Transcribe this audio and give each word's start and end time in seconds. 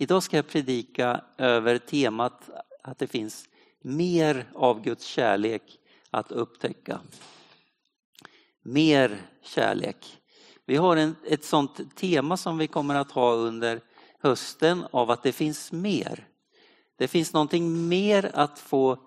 Idag 0.00 0.22
ska 0.22 0.36
jag 0.36 0.48
predika 0.48 1.20
över 1.38 1.78
temat 1.78 2.50
att 2.82 2.98
det 2.98 3.06
finns 3.06 3.48
mer 3.82 4.50
av 4.54 4.82
Guds 4.82 5.04
kärlek 5.04 5.78
att 6.10 6.32
upptäcka. 6.32 7.00
Mer 8.62 9.22
kärlek. 9.42 10.18
Vi 10.66 10.76
har 10.76 10.96
en, 10.96 11.16
ett 11.24 11.44
sånt 11.44 11.96
tema 11.96 12.36
som 12.36 12.58
vi 12.58 12.66
kommer 12.66 12.94
att 12.94 13.10
ha 13.10 13.32
under 13.32 13.80
hösten 14.20 14.84
av 14.90 15.10
att 15.10 15.22
det 15.22 15.32
finns 15.32 15.72
mer. 15.72 16.28
Det 16.96 17.08
finns 17.08 17.32
någonting 17.32 17.88
mer 17.88 18.30
att 18.34 18.58
få 18.58 18.98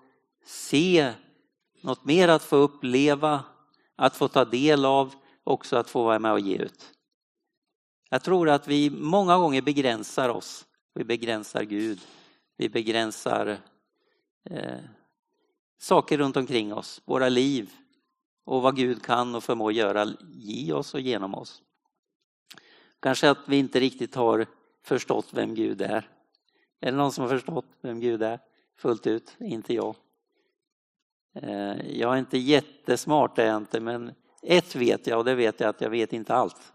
se, 0.46 1.12
något 1.80 2.04
mer 2.04 2.28
att 2.28 2.42
få 2.42 2.56
uppleva, 2.56 3.44
att 3.96 4.16
få 4.16 4.28
ta 4.28 4.44
del 4.44 4.84
av, 4.84 5.14
också 5.44 5.76
att 5.76 5.90
få 5.90 6.04
vara 6.04 6.18
med 6.18 6.32
och 6.32 6.40
ge 6.40 6.56
ut. 6.56 6.84
Jag 8.10 8.22
tror 8.22 8.48
att 8.48 8.68
vi 8.68 8.90
många 8.90 9.36
gånger 9.38 9.62
begränsar 9.62 10.28
oss. 10.28 10.66
Vi 10.94 11.04
begränsar 11.04 11.62
Gud. 11.62 12.00
Vi 12.56 12.68
begränsar 12.68 13.58
eh, 14.44 14.78
saker 15.78 16.18
runt 16.18 16.36
omkring 16.36 16.74
oss, 16.74 17.02
våra 17.04 17.28
liv 17.28 17.70
och 18.44 18.62
vad 18.62 18.76
Gud 18.76 19.02
kan 19.02 19.34
och 19.34 19.44
förmår 19.44 19.72
göra 19.72 20.06
i 20.42 20.72
oss 20.72 20.94
och 20.94 21.00
genom 21.00 21.34
oss. 21.34 21.62
Kanske 23.00 23.30
att 23.30 23.48
vi 23.48 23.56
inte 23.58 23.80
riktigt 23.80 24.14
har 24.14 24.46
förstått 24.82 25.28
vem 25.32 25.54
Gud 25.54 25.82
är. 25.82 26.08
Är 26.80 26.90
det 26.90 26.96
någon 26.96 27.12
som 27.12 27.22
har 27.22 27.28
förstått 27.28 27.66
vem 27.80 28.00
Gud 28.00 28.22
är 28.22 28.40
fullt 28.76 29.06
ut? 29.06 29.36
Inte 29.38 29.74
jag. 29.74 29.96
Eh, 31.34 31.90
jag 31.98 32.14
är 32.14 32.18
inte 32.18 32.38
jättesmart, 32.38 33.38
är 33.38 33.46
jag 33.46 33.56
inte, 33.56 33.80
men 33.80 34.12
ett 34.42 34.76
vet 34.76 35.06
jag 35.06 35.18
och 35.18 35.24
det 35.24 35.34
vet 35.34 35.60
jag 35.60 35.68
att 35.68 35.80
jag 35.80 35.90
vet 35.90 36.12
inte 36.12 36.34
allt. 36.34 36.72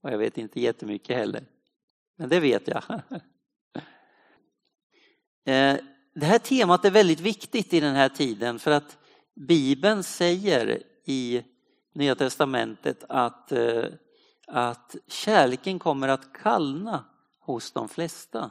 Och 0.00 0.10
jag 0.10 0.18
vet 0.18 0.38
inte 0.38 0.60
jättemycket 0.60 1.16
heller. 1.16 1.44
Men 2.16 2.28
det 2.28 2.40
vet 2.40 2.68
jag. 2.68 2.82
Eh, 5.44 5.76
det 6.14 6.26
här 6.26 6.38
temat 6.38 6.84
är 6.84 6.90
väldigt 6.90 7.20
viktigt 7.20 7.72
i 7.72 7.80
den 7.80 7.94
här 7.94 8.08
tiden 8.08 8.58
för 8.58 8.70
att 8.70 8.98
Bibeln 9.34 10.02
säger 10.02 10.82
i 11.04 11.44
Nya 11.92 12.14
Testamentet 12.14 13.04
att, 13.08 13.52
eh, 13.52 13.84
att 14.46 14.96
kärleken 15.06 15.78
kommer 15.78 16.08
att 16.08 16.32
kallna 16.32 17.04
hos 17.40 17.72
de 17.72 17.88
flesta. 17.88 18.50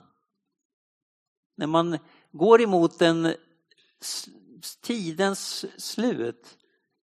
När 1.56 1.68
man 1.68 1.98
går 2.32 2.62
emot 2.62 3.02
en 3.02 3.34
tidens 4.82 5.66
slut, 5.78 6.58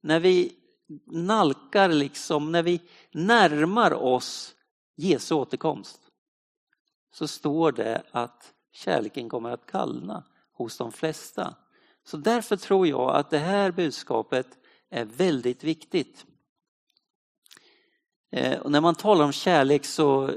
när 0.02 0.20
vi 0.20 0.56
nalkar 1.06 1.90
liksom, 1.90 2.52
när 2.52 2.64
vi 2.64 2.82
närmar 3.12 3.94
oss 3.94 4.56
Jesu 4.96 5.36
återkomst, 5.36 6.02
så 7.12 7.28
står 7.28 7.72
det 7.72 8.04
att 8.12 8.54
kärleken 8.72 9.30
kommer 9.30 9.50
att 9.50 9.66
kallna 9.66 10.24
hos 10.54 10.78
de 10.78 10.92
flesta. 10.92 11.56
Så 12.04 12.18
därför 12.18 12.58
tror 12.58 12.88
jag 12.88 13.16
att 13.16 13.30
det 13.30 13.38
här 13.38 13.72
budskapet 13.72 14.48
är 14.90 15.06
väldigt 15.06 15.64
viktigt. 15.64 16.26
Eh, 18.32 18.60
och 18.60 18.72
när 18.72 18.82
man 18.82 18.96
talar 18.96 19.26
om 19.26 19.32
kärlek 19.32 19.86
så 19.86 20.32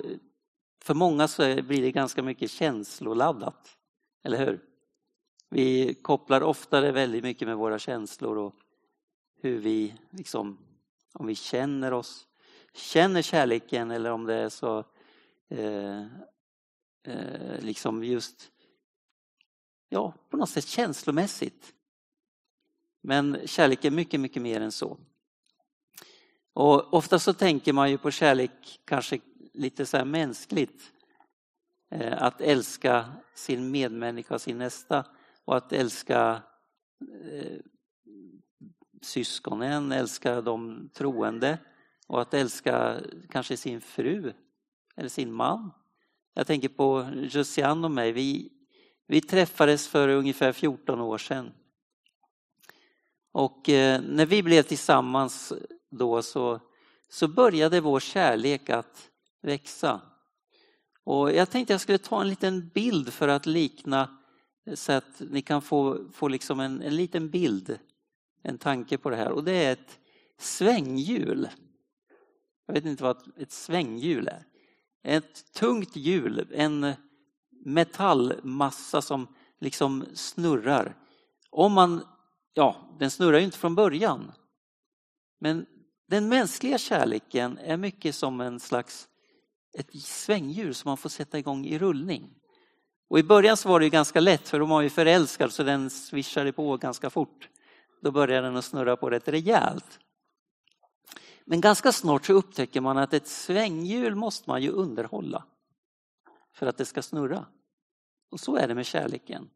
för 0.82 0.94
många 0.94 1.28
så 1.28 1.62
blir 1.62 1.82
det 1.82 1.92
ganska 1.92 2.22
mycket 2.22 2.50
känsloladdat. 2.50 3.76
Eller 4.24 4.46
hur? 4.46 4.60
Vi 5.50 5.94
kopplar 5.94 6.42
ofta 6.42 6.80
det 6.80 6.92
väldigt 6.92 7.22
mycket 7.22 7.48
med 7.48 7.56
våra 7.56 7.78
känslor 7.78 8.38
och 8.38 8.54
hur 9.40 9.58
vi, 9.58 9.94
liksom, 10.10 10.58
om 11.12 11.26
vi 11.26 11.34
känner 11.34 11.92
oss, 11.92 12.26
känner 12.74 13.22
kärleken 13.22 13.90
eller 13.90 14.10
om 14.10 14.24
det 14.24 14.34
är 14.34 14.48
så 14.48 14.78
eh, 15.48 16.06
eh, 17.04 17.60
liksom 17.60 18.04
just, 18.04 18.50
ja, 19.88 20.14
på 20.30 20.36
något 20.36 20.50
sätt 20.50 20.66
känslomässigt. 20.66 21.74
Men 23.00 23.40
kärlek 23.46 23.84
är 23.84 23.90
mycket, 23.90 24.20
mycket 24.20 24.42
mer 24.42 24.60
än 24.60 24.72
så. 24.72 24.98
Och 26.52 26.94
ofta 26.94 27.18
så 27.18 27.32
tänker 27.32 27.72
man 27.72 27.90
ju 27.90 27.98
på 27.98 28.10
kärlek 28.10 28.80
kanske 28.84 29.20
lite 29.52 29.86
så 29.86 29.96
här 29.96 30.04
mänskligt. 30.04 30.92
Eh, 31.90 32.22
att 32.22 32.40
älska 32.40 33.12
sin 33.34 33.70
medmänniska, 33.70 34.38
sin 34.38 34.58
nästa 34.58 35.06
och 35.44 35.56
att 35.56 35.72
älska 35.72 36.42
eh, 37.30 37.58
syskonen, 39.02 39.92
älska 39.92 40.40
de 40.40 40.88
troende 40.94 41.58
och 42.06 42.22
att 42.22 42.34
älska 42.34 43.00
kanske 43.28 43.56
sin 43.56 43.80
fru 43.80 44.32
eller 44.96 45.08
sin 45.08 45.32
man. 45.32 45.70
Jag 46.34 46.46
tänker 46.46 46.68
på 46.68 47.08
Josiane 47.14 47.86
och 47.86 47.90
mig. 47.90 48.12
Vi, 48.12 48.52
vi 49.06 49.20
träffades 49.20 49.88
för 49.88 50.08
ungefär 50.08 50.52
14 50.52 51.00
år 51.00 51.18
sedan. 51.18 51.52
Och 53.32 53.68
eh, 53.68 54.00
när 54.02 54.26
vi 54.26 54.42
blev 54.42 54.62
tillsammans 54.62 55.52
då 55.90 56.22
så, 56.22 56.60
så 57.08 57.28
började 57.28 57.80
vår 57.80 58.00
kärlek 58.00 58.70
att 58.70 59.10
växa. 59.42 60.00
Och 61.04 61.32
jag 61.32 61.50
tänkte 61.50 61.72
jag 61.72 61.80
skulle 61.80 61.98
ta 61.98 62.20
en 62.20 62.28
liten 62.28 62.68
bild 62.68 63.12
för 63.12 63.28
att 63.28 63.46
likna 63.46 64.18
så 64.74 64.92
att 64.92 65.20
ni 65.20 65.42
kan 65.42 65.62
få, 65.62 66.08
få 66.12 66.28
liksom 66.28 66.60
en, 66.60 66.82
en 66.82 66.96
liten 66.96 67.30
bild, 67.30 67.78
en 68.42 68.58
tanke 68.58 68.98
på 68.98 69.10
det 69.10 69.16
här. 69.16 69.30
Och 69.30 69.44
det 69.44 69.52
är 69.52 69.72
ett 69.72 69.98
svänghjul. 70.38 71.48
Jag 72.66 72.74
vet 72.74 72.84
inte 72.84 73.02
vad 73.02 73.32
ett 73.38 73.52
svänghjul 73.52 74.28
är. 74.28 74.44
Ett 75.04 75.52
tungt 75.52 75.96
hjul, 75.96 76.46
en 76.54 76.92
metallmassa 77.64 79.02
som 79.02 79.26
liksom 79.60 80.04
snurrar. 80.14 80.96
Om 81.50 81.72
man, 81.72 82.06
ja, 82.54 82.96
den 82.98 83.10
snurrar 83.10 83.38
ju 83.38 83.44
inte 83.44 83.58
från 83.58 83.74
början. 83.74 84.32
Men 85.40 85.66
den 86.08 86.28
mänskliga 86.28 86.78
kärleken 86.78 87.58
är 87.58 87.76
mycket 87.76 88.14
som 88.14 88.40
en 88.40 88.60
slags 88.60 89.08
ett 89.78 90.02
svänghjul 90.02 90.74
som 90.74 90.88
man 90.88 90.96
får 90.96 91.08
sätta 91.08 91.38
igång 91.38 91.66
i 91.66 91.78
rullning. 91.78 92.30
Och 93.08 93.18
i 93.18 93.22
början 93.22 93.56
så 93.56 93.68
var 93.68 93.80
det 93.80 93.86
ju 93.86 93.90
ganska 93.90 94.20
lätt 94.20 94.48
för 94.48 94.58
de 94.58 94.68
var 94.68 94.82
ju 94.82 94.90
förälskad 94.90 95.52
så 95.52 95.62
den 95.62 95.90
svischade 95.90 96.52
på 96.52 96.76
ganska 96.76 97.10
fort. 97.10 97.48
Då 98.02 98.10
började 98.10 98.46
den 98.46 98.56
att 98.56 98.64
snurra 98.64 98.96
på 98.96 99.10
rätt 99.10 99.28
rejält. 99.28 100.00
Men 101.44 101.60
ganska 101.60 101.92
snart 101.92 102.26
så 102.26 102.32
upptäcker 102.32 102.80
man 102.80 102.98
att 102.98 103.14
ett 103.14 103.26
svänghjul 103.26 104.14
måste 104.14 104.50
man 104.50 104.62
ju 104.62 104.70
underhålla 104.70 105.44
för 106.52 106.66
att 106.66 106.76
det 106.76 106.84
ska 106.84 107.02
snurra. 107.02 107.46
Och 108.30 108.40
så 108.40 108.56
är 108.56 108.68
det 108.68 108.74
med 108.74 108.86
kärleken 108.86 109.50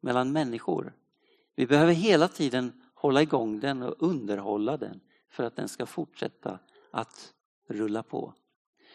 mellan 0.00 0.32
människor. 0.32 0.94
Vi 1.54 1.66
behöver 1.66 1.92
hela 1.92 2.28
tiden 2.28 2.82
hålla 2.94 3.22
igång 3.22 3.60
den 3.60 3.82
och 3.82 3.94
underhålla 3.98 4.76
den 4.76 5.00
för 5.30 5.44
att 5.44 5.56
den 5.56 5.68
ska 5.68 5.86
fortsätta 5.86 6.58
att 6.90 7.34
rulla 7.68 8.02
på. 8.02 8.34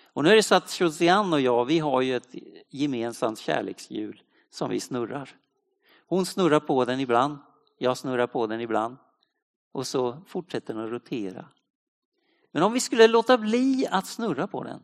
Och 0.04 0.24
nu 0.24 0.30
är 0.30 0.36
det 0.36 0.44
så 0.44 0.56
att 0.56 0.80
Josiane 0.80 1.36
och 1.36 1.42
jag, 1.42 1.66
vi 1.66 1.80
har 1.80 2.02
ju 2.02 2.16
ett 2.16 2.36
gemensamt 2.70 3.40
kärlekshjul 3.40 4.24
som 4.50 4.70
vi 4.70 4.80
snurrar. 4.80 5.36
Hon 6.08 6.26
snurrar 6.26 6.60
på 6.60 6.86
den 6.86 7.00
ibland, 7.00 7.38
jag 7.78 7.98
snurrar 7.98 8.28
på 8.28 8.48
den 8.48 8.62
ibland 8.62 8.98
och 9.72 9.88
så 9.88 10.18
fortsätter 10.28 10.74
den 10.74 10.84
att 10.84 10.92
rotera. 10.92 11.46
Men 12.58 12.64
om 12.64 12.74
vi 12.74 12.80
skulle 12.80 13.08
låta 13.08 13.38
bli 13.38 13.88
att 13.92 14.08
snurra 14.08 14.48
på 14.48 14.64
den, 14.64 14.82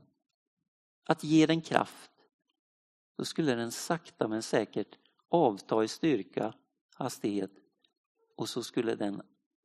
att 1.06 1.23
ge 1.23 1.45
den 1.45 1.61
kraft, 1.61 2.11
då 3.17 3.25
skulle 3.25 3.56
den 3.56 3.72
sakta 3.72 4.28
men 4.28 4.44
säkert 4.44 4.97
avta 5.29 5.83
i 5.83 5.88
styrka, 5.88 6.53
hastighet 6.95 7.51
och 8.35 8.50
så 8.50 8.63
skulle 8.63 8.95
den 8.95 9.22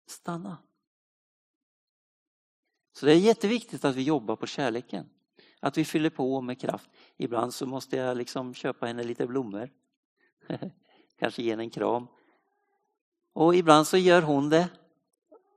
stanna. 0.06 0.56
Så 2.92 3.06
det 3.06 3.12
är 3.12 3.16
jätteviktigt 3.16 3.84
att 3.84 3.96
vi 3.96 4.02
jobbar 4.02 4.36
på 4.36 4.46
kärleken. 4.46 5.08
Att 5.60 5.78
vi 5.78 5.84
fyller 5.84 6.10
på 6.10 6.40
med 6.40 6.60
kraft. 6.60 6.90
Ibland 7.16 7.54
så 7.54 7.66
måste 7.66 7.96
jag 7.96 8.16
liksom 8.16 8.54
köpa 8.54 8.86
henne 8.86 9.02
lite 9.02 9.26
blommor. 9.26 9.70
Kanske 11.18 11.42
ge 11.42 11.50
henne 11.50 11.62
en 11.62 11.70
kram. 11.70 12.06
Och 13.32 13.54
ibland 13.54 13.86
så 13.86 13.96
gör 13.96 14.22
hon 14.22 14.48
det. 14.48 14.68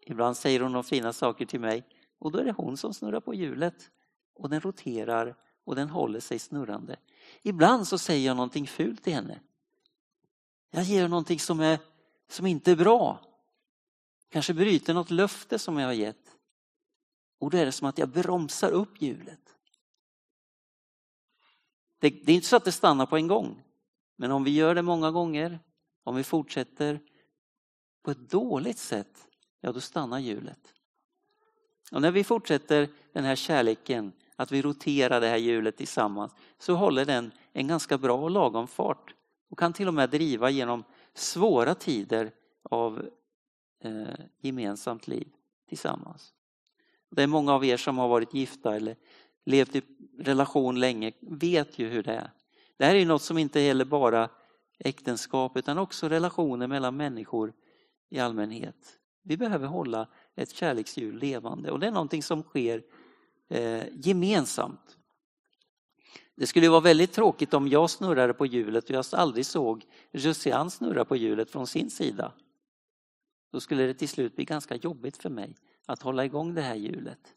Ibland 0.01 0.37
säger 0.37 0.59
hon 0.59 0.71
de 0.71 0.83
fina 0.83 1.13
saker 1.13 1.45
till 1.45 1.59
mig. 1.59 1.83
Och 2.21 2.31
då 2.31 2.39
är 2.39 2.45
det 2.45 2.51
hon 2.51 2.77
som 2.77 2.93
snurrar 2.93 3.19
på 3.19 3.33
hjulet. 3.33 3.91
Och 4.33 4.49
den 4.49 4.61
roterar 4.61 5.35
och 5.63 5.75
den 5.75 5.89
håller 5.89 6.19
sig 6.19 6.39
snurrande. 6.39 6.97
Ibland 7.41 7.87
så 7.87 7.97
säger 7.97 8.27
jag 8.27 8.35
någonting 8.35 8.67
fult 8.67 9.03
till 9.03 9.13
henne. 9.13 9.39
Jag 10.71 10.83
ger 10.83 11.07
någonting 11.07 11.39
som, 11.39 11.59
är, 11.59 11.79
som 12.29 12.45
inte 12.45 12.71
är 12.71 12.75
bra. 12.75 13.19
Kanske 14.29 14.53
bryter 14.53 14.93
något 14.93 15.11
löfte 15.11 15.59
som 15.59 15.77
jag 15.77 15.87
har 15.87 15.93
gett. 15.93 16.35
Och 17.39 17.49
då 17.49 17.57
är 17.57 17.65
det 17.65 17.71
som 17.71 17.87
att 17.87 17.97
jag 17.97 18.09
bromsar 18.09 18.71
upp 18.71 19.01
hjulet. 19.01 19.55
Det, 21.99 22.09
det 22.09 22.31
är 22.31 22.35
inte 22.35 22.47
så 22.47 22.55
att 22.55 22.65
det 22.65 22.71
stannar 22.71 23.05
på 23.05 23.17
en 23.17 23.27
gång. 23.27 23.63
Men 24.15 24.31
om 24.31 24.43
vi 24.43 24.51
gör 24.51 24.75
det 24.75 24.81
många 24.81 25.11
gånger, 25.11 25.59
om 26.03 26.15
vi 26.15 26.23
fortsätter 26.23 26.99
på 28.03 28.11
ett 28.11 28.29
dåligt 28.29 28.77
sätt, 28.77 29.27
ja 29.61 29.71
då 29.71 29.81
stannar 29.81 30.19
hjulet. 30.19 30.73
Och 31.91 32.01
när 32.01 32.11
vi 32.11 32.23
fortsätter 32.23 32.89
den 33.13 33.23
här 33.23 33.35
kärleken, 33.35 34.11
att 34.35 34.51
vi 34.51 34.61
roterar 34.61 35.21
det 35.21 35.27
här 35.27 35.37
hjulet 35.37 35.77
tillsammans, 35.77 36.35
så 36.57 36.73
håller 36.73 37.05
den 37.05 37.31
en 37.53 37.67
ganska 37.67 37.97
bra 37.97 38.17
och 38.17 38.31
lagom 38.31 38.67
fart 38.67 39.15
och 39.49 39.59
kan 39.59 39.73
till 39.73 39.87
och 39.87 39.93
med 39.93 40.09
driva 40.09 40.49
genom 40.49 40.83
svåra 41.13 41.75
tider 41.75 42.31
av 42.63 43.09
eh, 43.83 44.25
gemensamt 44.41 45.07
liv 45.07 45.27
tillsammans. 45.69 46.33
Det 47.09 47.23
är 47.23 47.27
många 47.27 47.53
av 47.53 47.65
er 47.65 47.77
som 47.77 47.97
har 47.97 48.07
varit 48.07 48.33
gifta 48.33 48.75
eller 48.75 48.95
levt 49.45 49.75
i 49.75 49.81
relation 50.19 50.79
länge 50.79 51.11
vet 51.19 51.79
ju 51.79 51.89
hur 51.89 52.03
det 52.03 52.13
är. 52.13 52.31
Det 52.77 52.85
här 52.85 52.95
är 52.95 53.05
något 53.05 53.21
som 53.21 53.37
inte 53.37 53.59
gäller 53.59 53.85
bara 53.85 54.29
äktenskap 54.79 55.57
utan 55.57 55.77
också 55.77 56.09
relationer 56.09 56.67
mellan 56.67 56.97
människor 56.97 57.53
i 58.09 58.19
allmänhet. 58.19 58.99
Vi 59.23 59.37
behöver 59.37 59.67
hålla 59.67 60.07
ett 60.35 60.49
kärlekshjul 60.49 61.19
levande 61.19 61.71
och 61.71 61.79
det 61.79 61.87
är 61.87 61.91
någonting 61.91 62.23
som 62.23 62.43
sker 62.43 62.83
eh, 63.49 63.83
gemensamt. 63.93 64.97
Det 66.35 66.47
skulle 66.47 66.69
vara 66.69 66.81
väldigt 66.81 67.11
tråkigt 67.11 67.53
om 67.53 67.67
jag 67.67 67.89
snurrade 67.89 68.33
på 68.33 68.45
hjulet 68.45 68.83
och 68.83 68.91
jag 68.91 69.05
aldrig 69.11 69.45
såg 69.45 69.85
Josiane 70.11 70.69
snurra 70.69 71.05
på 71.05 71.15
hjulet 71.15 71.51
från 71.51 71.67
sin 71.67 71.89
sida. 71.89 72.33
Då 73.51 73.59
skulle 73.59 73.83
det 73.83 73.93
till 73.93 74.09
slut 74.09 74.35
bli 74.35 74.45
ganska 74.45 74.75
jobbigt 74.75 75.17
för 75.17 75.29
mig 75.29 75.55
att 75.85 76.01
hålla 76.01 76.25
igång 76.25 76.53
det 76.53 76.61
här 76.61 76.75
hjulet. 76.75 77.35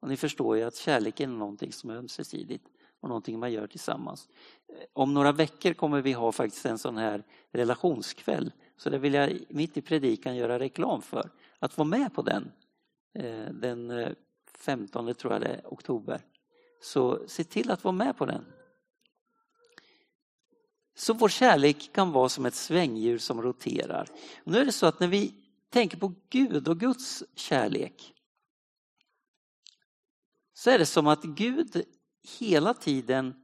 Och 0.00 0.08
ni 0.08 0.16
förstår 0.16 0.56
ju 0.56 0.62
att 0.62 0.76
kärleken 0.76 1.32
är 1.32 1.36
någonting 1.36 1.72
som 1.72 1.90
är 1.90 1.96
ömsesidigt 1.96 2.64
och 3.00 3.08
någonting 3.08 3.38
man 3.38 3.52
gör 3.52 3.66
tillsammans. 3.66 4.28
Eh, 4.68 4.84
om 4.92 5.14
några 5.14 5.32
veckor 5.32 5.72
kommer 5.72 6.00
vi 6.00 6.12
ha 6.12 6.32
faktiskt 6.32 6.66
en 6.66 6.78
sån 6.78 6.96
här 6.96 7.24
relationskväll. 7.52 8.52
Så 8.76 8.90
det 8.90 8.98
vill 8.98 9.14
jag 9.14 9.38
mitt 9.48 9.76
i 9.76 9.82
predikan 9.82 10.36
göra 10.36 10.58
reklam 10.58 11.02
för. 11.02 11.30
Att 11.64 11.78
vara 11.78 11.88
med 11.88 12.14
på 12.14 12.22
den. 12.22 12.52
Eh, 13.14 13.46
den 13.52 13.90
eh, 13.90 14.12
15 14.58 15.14
tror 15.14 15.32
jag 15.32 15.42
det 15.42 15.48
är, 15.48 15.60
oktober. 15.64 16.20
Så 16.82 17.28
se 17.28 17.44
till 17.44 17.70
att 17.70 17.84
vara 17.84 17.92
med 17.92 18.16
på 18.16 18.26
den. 18.26 18.44
Så 20.96 21.12
vår 21.14 21.28
kärlek 21.28 21.90
kan 21.92 22.12
vara 22.12 22.28
som 22.28 22.46
ett 22.46 22.54
svängdjur 22.54 23.18
som 23.18 23.42
roterar. 23.42 24.08
Och 24.44 24.52
nu 24.52 24.58
är 24.58 24.64
det 24.64 24.72
så 24.72 24.86
att 24.86 25.00
när 25.00 25.08
vi 25.08 25.34
tänker 25.70 25.96
på 25.96 26.14
Gud 26.30 26.68
och 26.68 26.80
Guds 26.80 27.24
kärlek 27.34 28.14
så 30.54 30.70
är 30.70 30.78
det 30.78 30.86
som 30.86 31.06
att 31.06 31.22
Gud 31.22 31.84
hela 32.38 32.74
tiden 32.74 33.34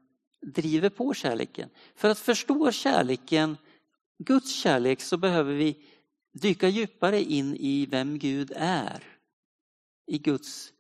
driver 0.41 0.89
på 0.89 1.15
kärleken. 1.15 1.71
För 1.95 2.09
att 2.09 2.19
förstå 2.19 2.73
kärleken, 2.73 3.57
Guds 4.19 4.55
kärlek, 4.55 5.01
så 5.01 5.17
behöver 5.17 5.55
vi 5.55 5.85
dyka 6.33 6.69
djupare 6.69 7.23
in 7.23 7.57
i 7.57 7.87
vem 7.87 8.19
Gud 8.19 8.53
är. 8.57 9.05
I 10.07 10.19
Guds 10.19 10.73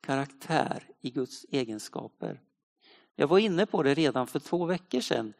karaktär, 0.00 0.84
i 1.00 1.10
Guds 1.10 1.46
egenskaper. 1.50 2.40
Jag 3.14 3.26
var 3.26 3.38
inne 3.38 3.66
på 3.66 3.82
det 3.82 3.94
redan 3.94 4.26
för 4.26 4.38
två 4.38 4.64
veckor 4.64 5.00
sedan 5.00 5.32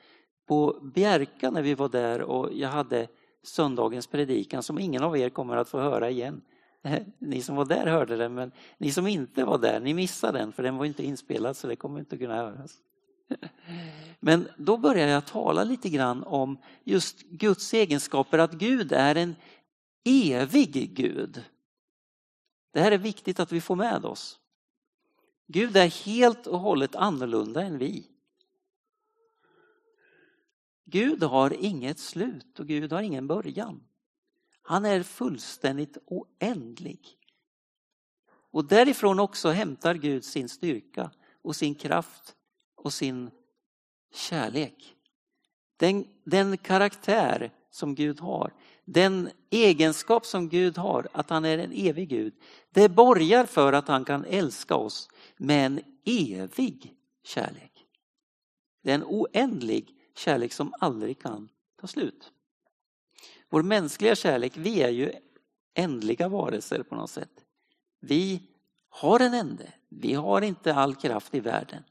på 0.46 0.80
Bjärka 0.94 1.50
när 1.50 1.62
vi 1.62 1.74
var 1.74 1.88
där 1.88 2.22
och 2.22 2.52
jag 2.52 2.68
hade 2.68 3.08
söndagens 3.42 4.06
predikan 4.06 4.62
som 4.62 4.78
ingen 4.78 5.02
av 5.02 5.18
er 5.18 5.30
kommer 5.30 5.56
att 5.56 5.68
få 5.68 5.80
höra 5.80 6.10
igen. 6.10 6.42
Ni 7.18 7.42
som 7.42 7.56
var 7.56 7.64
där 7.64 7.86
hörde 7.86 8.16
den 8.16 8.34
men 8.34 8.52
ni 8.78 8.92
som 8.92 9.06
inte 9.06 9.44
var 9.44 9.58
där, 9.58 9.80
ni 9.80 9.94
missade 9.94 10.38
den 10.38 10.52
för 10.52 10.62
den 10.62 10.76
var 10.76 10.84
inte 10.84 11.06
inspelad 11.06 11.56
så 11.56 11.66
det 11.66 11.76
kommer 11.76 12.00
inte 12.00 12.18
kunna 12.18 12.36
höras. 12.36 12.78
Men 14.20 14.48
då 14.56 14.76
börjar 14.76 15.08
jag 15.08 15.26
tala 15.26 15.64
lite 15.64 15.88
grann 15.88 16.24
om 16.24 16.58
just 16.84 17.20
Guds 17.22 17.74
egenskaper, 17.74 18.38
att 18.38 18.52
Gud 18.52 18.92
är 18.92 19.14
en 19.14 19.36
evig 20.04 20.94
Gud. 20.94 21.44
Det 22.72 22.80
här 22.80 22.92
är 22.92 22.98
viktigt 22.98 23.40
att 23.40 23.52
vi 23.52 23.60
får 23.60 23.76
med 23.76 24.04
oss. 24.04 24.40
Gud 25.46 25.76
är 25.76 26.04
helt 26.04 26.46
och 26.46 26.60
hållet 26.60 26.96
annorlunda 26.96 27.62
än 27.62 27.78
vi. 27.78 28.06
Gud 30.84 31.22
har 31.22 31.64
inget 31.64 31.98
slut 31.98 32.60
och 32.60 32.66
Gud 32.66 32.92
har 32.92 33.02
ingen 33.02 33.26
början. 33.26 33.84
Han 34.62 34.84
är 34.84 35.02
fullständigt 35.02 35.98
oändlig. 36.06 37.18
Och 38.52 38.64
därifrån 38.64 39.20
också 39.20 39.50
hämtar 39.50 39.94
Gud 39.94 40.24
sin 40.24 40.48
styrka 40.48 41.10
och 41.42 41.56
sin 41.56 41.74
kraft 41.74 42.36
och 42.82 42.92
sin 42.92 43.30
kärlek. 44.12 44.94
Den, 45.76 46.06
den 46.24 46.58
karaktär 46.58 47.52
som 47.70 47.94
Gud 47.94 48.20
har, 48.20 48.52
den 48.84 49.30
egenskap 49.50 50.26
som 50.26 50.48
Gud 50.48 50.78
har, 50.78 51.08
att 51.12 51.30
han 51.30 51.44
är 51.44 51.58
en 51.58 51.72
evig 51.72 52.08
Gud, 52.08 52.34
det 52.70 52.88
borgar 52.88 53.46
för 53.46 53.72
att 53.72 53.88
han 53.88 54.04
kan 54.04 54.24
älska 54.24 54.74
oss 54.74 55.08
med 55.36 55.66
en 55.66 55.80
evig 56.04 56.94
kärlek. 57.24 57.86
Det 58.82 58.90
är 58.90 58.94
en 58.94 59.04
oändlig 59.04 59.94
kärlek 60.16 60.52
som 60.52 60.74
aldrig 60.80 61.22
kan 61.22 61.48
ta 61.80 61.86
slut. 61.86 62.32
Vår 63.48 63.62
mänskliga 63.62 64.14
kärlek, 64.14 64.56
vi 64.56 64.82
är 64.82 64.90
ju 64.90 65.12
ändliga 65.74 66.28
varelser 66.28 66.82
på 66.82 66.94
något 66.94 67.10
sätt. 67.10 67.44
Vi 68.00 68.42
har 68.88 69.20
en 69.20 69.34
ände. 69.34 69.72
Vi 69.88 70.14
har 70.14 70.42
inte 70.42 70.74
all 70.74 70.94
kraft 70.94 71.34
i 71.34 71.40
världen. 71.40 71.82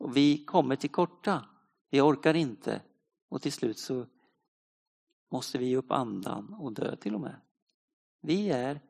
Och 0.00 0.16
vi 0.16 0.44
kommer 0.44 0.76
till 0.76 0.90
korta. 0.90 1.44
Vi 1.90 2.00
orkar 2.00 2.34
inte. 2.34 2.82
Och 3.28 3.42
till 3.42 3.52
slut 3.52 3.78
så 3.78 4.06
måste 5.32 5.58
vi 5.58 5.66
ge 5.66 5.76
upp 5.76 5.90
andan 5.90 6.54
och 6.54 6.72
dö 6.72 6.96
till 6.96 7.14
och 7.14 7.20
med. 7.20 7.40
Vi 8.20 8.50
är 8.50 8.80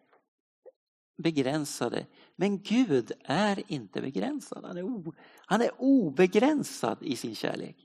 begränsade. 1.17 2.07
Men 2.37 2.63
Gud 2.63 3.13
är 3.25 3.73
inte 3.73 4.01
begränsad. 4.01 4.65
Han 4.65 4.77
är, 4.77 4.83
o, 4.83 5.15
han 5.47 5.61
är 5.61 5.71
obegränsad 5.79 6.99
i 7.03 7.17
sin 7.17 7.35
kärlek. 7.35 7.77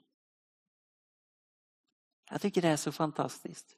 Jag 2.32 2.42
tycker 2.42 2.62
det 2.62 2.68
är 2.68 2.78
så 2.78 2.92
fantastiskt. 2.92 3.78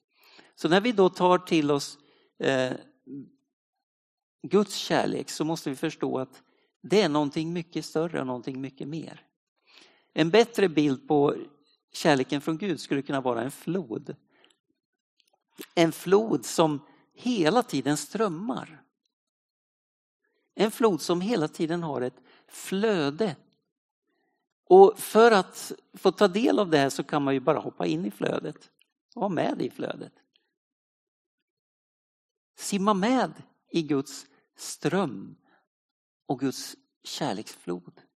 Så 0.56 0.70
när 0.70 0.82
vi 0.82 0.92
då 0.92 1.10
tar 1.10 1.38
till 1.38 1.72
oss 1.72 1.98
eh, 2.40 2.74
Guds 4.48 4.76
kärlek 4.76 5.30
så 5.30 5.46
måste 5.46 5.70
vi 5.70 5.76
förstå 5.76 6.20
att 6.20 6.44
det 6.82 7.02
är 7.02 7.10
någonting 7.10 7.54
mycket 7.54 7.86
större 7.86 8.20
och 8.20 8.28
någonting 8.28 8.62
mycket 8.62 8.88
mer. 8.88 9.27
En 10.20 10.30
bättre 10.30 10.70
bild 10.70 11.08
på 11.08 11.36
kärleken 11.92 12.42
från 12.42 12.58
Gud 12.58 12.80
skulle 12.80 13.02
kunna 13.02 13.22
vara 13.22 13.42
en 13.42 13.52
flod. 13.52 14.16
En 15.76 15.92
flod 15.92 16.46
som 16.46 16.80
hela 17.14 17.64
tiden 17.64 17.98
strömmar. 17.98 18.84
En 20.56 20.72
flod 20.72 21.02
som 21.02 21.22
hela 21.22 21.48
tiden 21.48 21.84
har 21.84 22.02
ett 22.02 22.22
flöde. 22.48 23.36
Och 24.64 25.00
för 25.00 25.32
att 25.32 25.72
få 25.94 26.12
ta 26.12 26.28
del 26.28 26.60
av 26.60 26.70
det 26.70 26.78
här 26.78 26.90
så 26.90 27.04
kan 27.04 27.24
man 27.24 27.34
ju 27.34 27.40
bara 27.40 27.60
hoppa 27.60 27.86
in 27.86 28.06
i 28.06 28.12
flödet 28.12 28.72
och 29.16 29.22
vara 29.22 29.30
med 29.30 29.62
i 29.62 29.70
flödet. 29.70 30.14
Simma 32.56 32.94
med 32.94 33.44
i 33.70 33.82
Guds 33.82 34.26
ström 34.56 35.36
och 36.26 36.40
Guds 36.40 36.76
kärleksflod. 37.04 38.07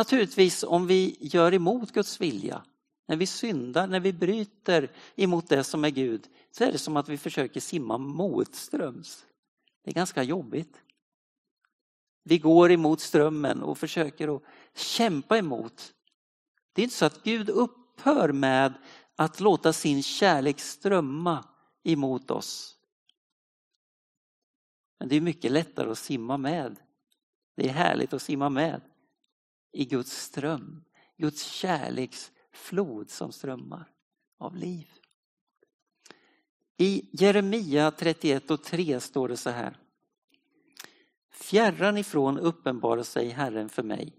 Naturligtvis 0.00 0.62
om 0.62 0.86
vi 0.86 1.16
gör 1.20 1.54
emot 1.54 1.92
Guds 1.92 2.20
vilja, 2.20 2.62
när 3.08 3.16
vi 3.16 3.26
syndar, 3.26 3.86
när 3.86 4.00
vi 4.00 4.12
bryter 4.12 4.92
emot 5.16 5.48
det 5.48 5.64
som 5.64 5.84
är 5.84 5.90
Gud, 5.90 6.28
så 6.50 6.64
är 6.64 6.72
det 6.72 6.78
som 6.78 6.96
att 6.96 7.08
vi 7.08 7.18
försöker 7.18 7.60
simma 7.60 7.98
motströms. 7.98 9.26
Det 9.84 9.90
är 9.90 9.94
ganska 9.94 10.22
jobbigt. 10.22 10.82
Vi 12.24 12.38
går 12.38 12.72
emot 12.72 13.00
strömmen 13.00 13.62
och 13.62 13.78
försöker 13.78 14.36
att 14.36 14.42
kämpa 14.74 15.38
emot. 15.38 15.94
Det 16.72 16.82
är 16.82 16.84
inte 16.84 16.96
så 16.96 17.06
att 17.06 17.22
Gud 17.22 17.50
upphör 17.50 18.32
med 18.32 18.74
att 19.16 19.40
låta 19.40 19.72
sin 19.72 20.02
kärlek 20.02 20.60
strömma 20.60 21.44
emot 21.82 22.30
oss. 22.30 22.76
Men 24.98 25.08
det 25.08 25.16
är 25.16 25.20
mycket 25.20 25.52
lättare 25.52 25.90
att 25.90 25.98
simma 25.98 26.36
med. 26.36 26.76
Det 27.56 27.68
är 27.68 27.72
härligt 27.72 28.12
att 28.12 28.22
simma 28.22 28.48
med 28.48 28.89
i 29.72 29.84
Guds 29.84 30.12
ström. 30.12 30.84
Guds 31.16 31.42
kärleksflod 31.44 33.10
som 33.10 33.32
strömmar 33.32 33.90
av 34.38 34.56
liv. 34.56 34.88
I 36.76 37.08
Jeremia 37.12 37.90
31 37.90 38.50
och 38.50 38.64
3 38.64 39.00
står 39.00 39.28
det 39.28 39.36
så 39.36 39.50
här. 39.50 39.76
Fjärran 41.30 41.96
ifrån 41.96 42.38
uppenbarar 42.38 43.02
sig 43.02 43.28
Herren 43.28 43.68
för 43.68 43.82
mig. 43.82 44.16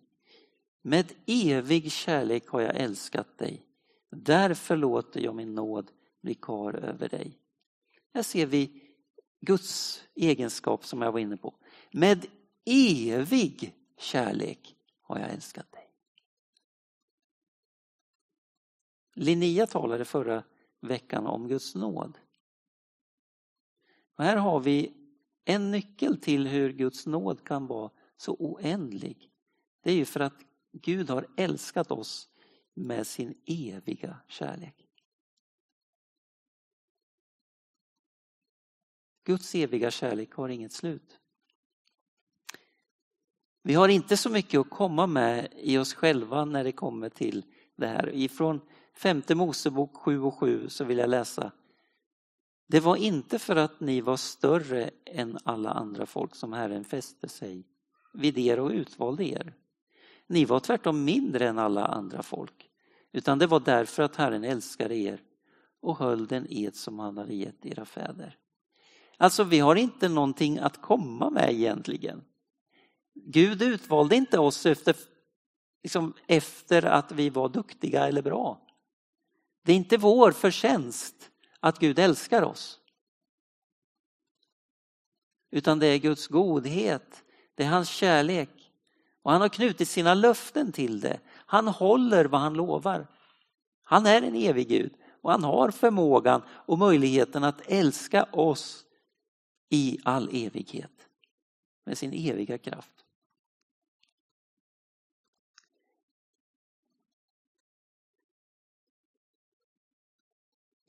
Med 0.82 1.14
evig 1.26 1.92
kärlek 1.92 2.48
har 2.48 2.62
jag 2.62 2.76
älskat 2.76 3.38
dig. 3.38 3.66
Därför 4.10 4.76
låter 4.76 5.20
jag 5.20 5.36
min 5.36 5.56
nåd 5.56 5.92
bli 6.22 6.34
kvar 6.34 6.74
över 6.74 7.10
dig. 7.10 7.38
Här 8.14 8.24
ser 8.24 8.46
vi 8.46 8.82
Guds 9.42 10.02
egenskap 10.16 10.86
som 10.86 11.02
jag 11.02 11.12
var 11.12 11.20
inne 11.20 11.38
på. 11.38 11.56
Med 11.92 12.26
evig 12.66 13.74
kärlek 13.98 14.76
har 15.12 15.20
jag 15.20 15.30
älskat 15.30 15.72
dig. 15.72 15.88
Linnea 19.14 19.68
talade 19.68 20.06
förra 20.06 20.44
veckan 20.80 21.28
om 21.28 21.48
Guds 21.48 21.76
nåd. 21.76 22.18
Och 24.16 24.24
här 24.24 24.38
har 24.38 24.60
vi 24.60 24.94
en 25.46 25.72
nyckel 25.72 26.22
till 26.22 26.48
hur 26.48 26.74
Guds 26.74 27.06
nåd 27.06 27.48
kan 27.48 27.68
vara 27.68 27.92
så 28.18 28.36
oändlig. 28.40 29.32
Det 29.82 29.92
är 29.92 29.96
ju 29.96 30.06
för 30.06 30.20
att 30.20 30.46
Gud 30.72 31.10
har 31.10 31.28
älskat 31.38 31.92
oss 31.92 32.30
med 32.74 33.08
sin 33.08 33.42
eviga 33.46 34.18
kärlek. 34.28 34.88
Guds 39.24 39.56
eviga 39.56 39.92
kärlek 39.92 40.34
har 40.34 40.50
inget 40.50 40.74
slut. 40.74 41.21
Vi 43.64 43.74
har 43.74 43.88
inte 43.88 44.18
så 44.18 44.30
mycket 44.30 44.60
att 44.60 44.70
komma 44.70 45.08
med 45.08 45.48
i 45.58 45.78
oss 45.78 45.94
själva 45.94 46.46
när 46.46 46.64
det 46.64 46.72
kommer 46.72 47.10
till 47.10 47.46
det 47.76 47.88
här. 47.88 48.16
Ifrån 48.16 48.62
femte 48.96 49.36
Mosebok 49.36 49.96
7 49.96 50.22
och 50.22 50.34
7 50.34 50.70
så 50.70 50.84
vill 50.84 50.98
jag 50.98 51.10
läsa. 51.10 51.52
Det 52.68 52.80
var 52.80 52.96
inte 52.96 53.40
för 53.40 53.56
att 53.56 53.80
ni 53.80 54.02
var 54.02 54.18
större 54.18 54.90
än 55.06 55.38
alla 55.44 55.70
andra 55.70 56.06
folk 56.06 56.36
som 56.36 56.54
Herren 56.54 56.84
fäste 56.84 57.30
sig 57.30 57.64
vid 58.14 58.38
er 58.38 58.60
och 58.60 58.72
utvalde 58.72 59.24
er. 59.24 59.54
Ni 60.28 60.46
var 60.46 60.60
tvärtom 60.60 61.04
mindre 61.04 61.48
än 61.48 61.60
alla 61.60 61.86
andra 61.86 62.24
folk, 62.24 62.70
utan 63.12 63.40
det 63.40 63.48
var 63.48 63.60
därför 63.60 64.04
att 64.04 64.16
Herren 64.16 64.44
älskade 64.44 64.96
er 64.96 65.22
och 65.82 65.98
höll 65.98 66.28
den 66.28 66.48
ed 66.50 66.76
som 66.76 67.00
han 67.00 67.18
hade 67.18 67.36
gett 67.36 67.66
era 67.66 67.86
fäder. 67.86 68.38
Alltså 69.18 69.44
vi 69.44 69.60
har 69.60 69.76
inte 69.76 70.10
någonting 70.10 70.60
att 70.60 70.82
komma 70.82 71.30
med 71.30 71.52
egentligen. 71.52 72.24
Gud 73.14 73.62
utvalde 73.62 74.16
inte 74.16 74.40
oss 74.40 74.66
efter, 74.66 74.96
liksom, 75.84 76.14
efter 76.28 76.86
att 76.86 77.12
vi 77.12 77.30
var 77.30 77.50
duktiga 77.50 78.08
eller 78.08 78.22
bra. 78.22 78.62
Det 79.64 79.72
är 79.72 79.76
inte 79.76 79.98
vår 79.98 80.32
förtjänst 80.32 81.30
att 81.60 81.80
Gud 81.80 82.00
älskar 82.00 82.42
oss. 82.42 82.80
Utan 85.52 85.80
det 85.80 85.88
är 85.88 85.98
Guds 85.98 86.28
godhet, 86.28 87.24
det 87.56 87.64
är 87.64 87.68
hans 87.68 87.90
kärlek. 87.90 88.72
Och 89.22 89.32
han 89.32 89.42
har 89.42 89.50
knutit 89.50 89.90
sina 89.90 90.14
löften 90.14 90.72
till 90.72 91.00
det. 91.00 91.20
Han 91.30 91.68
håller 91.68 92.26
vad 92.26 92.42
han 92.42 92.54
lovar. 92.54 93.08
Han 93.84 94.06
är 94.06 94.22
en 94.22 94.36
evig 94.36 94.68
Gud 94.68 94.94
och 95.22 95.32
han 95.32 95.44
har 95.44 95.72
förmågan 95.72 96.42
och 96.50 96.78
möjligheten 96.78 97.44
att 97.44 97.62
älska 97.66 98.24
oss 98.24 98.86
i 99.70 100.00
all 100.04 100.30
evighet 100.34 101.08
med 101.86 101.98
sin 101.98 102.14
eviga 102.14 102.58
kraft. 102.58 103.01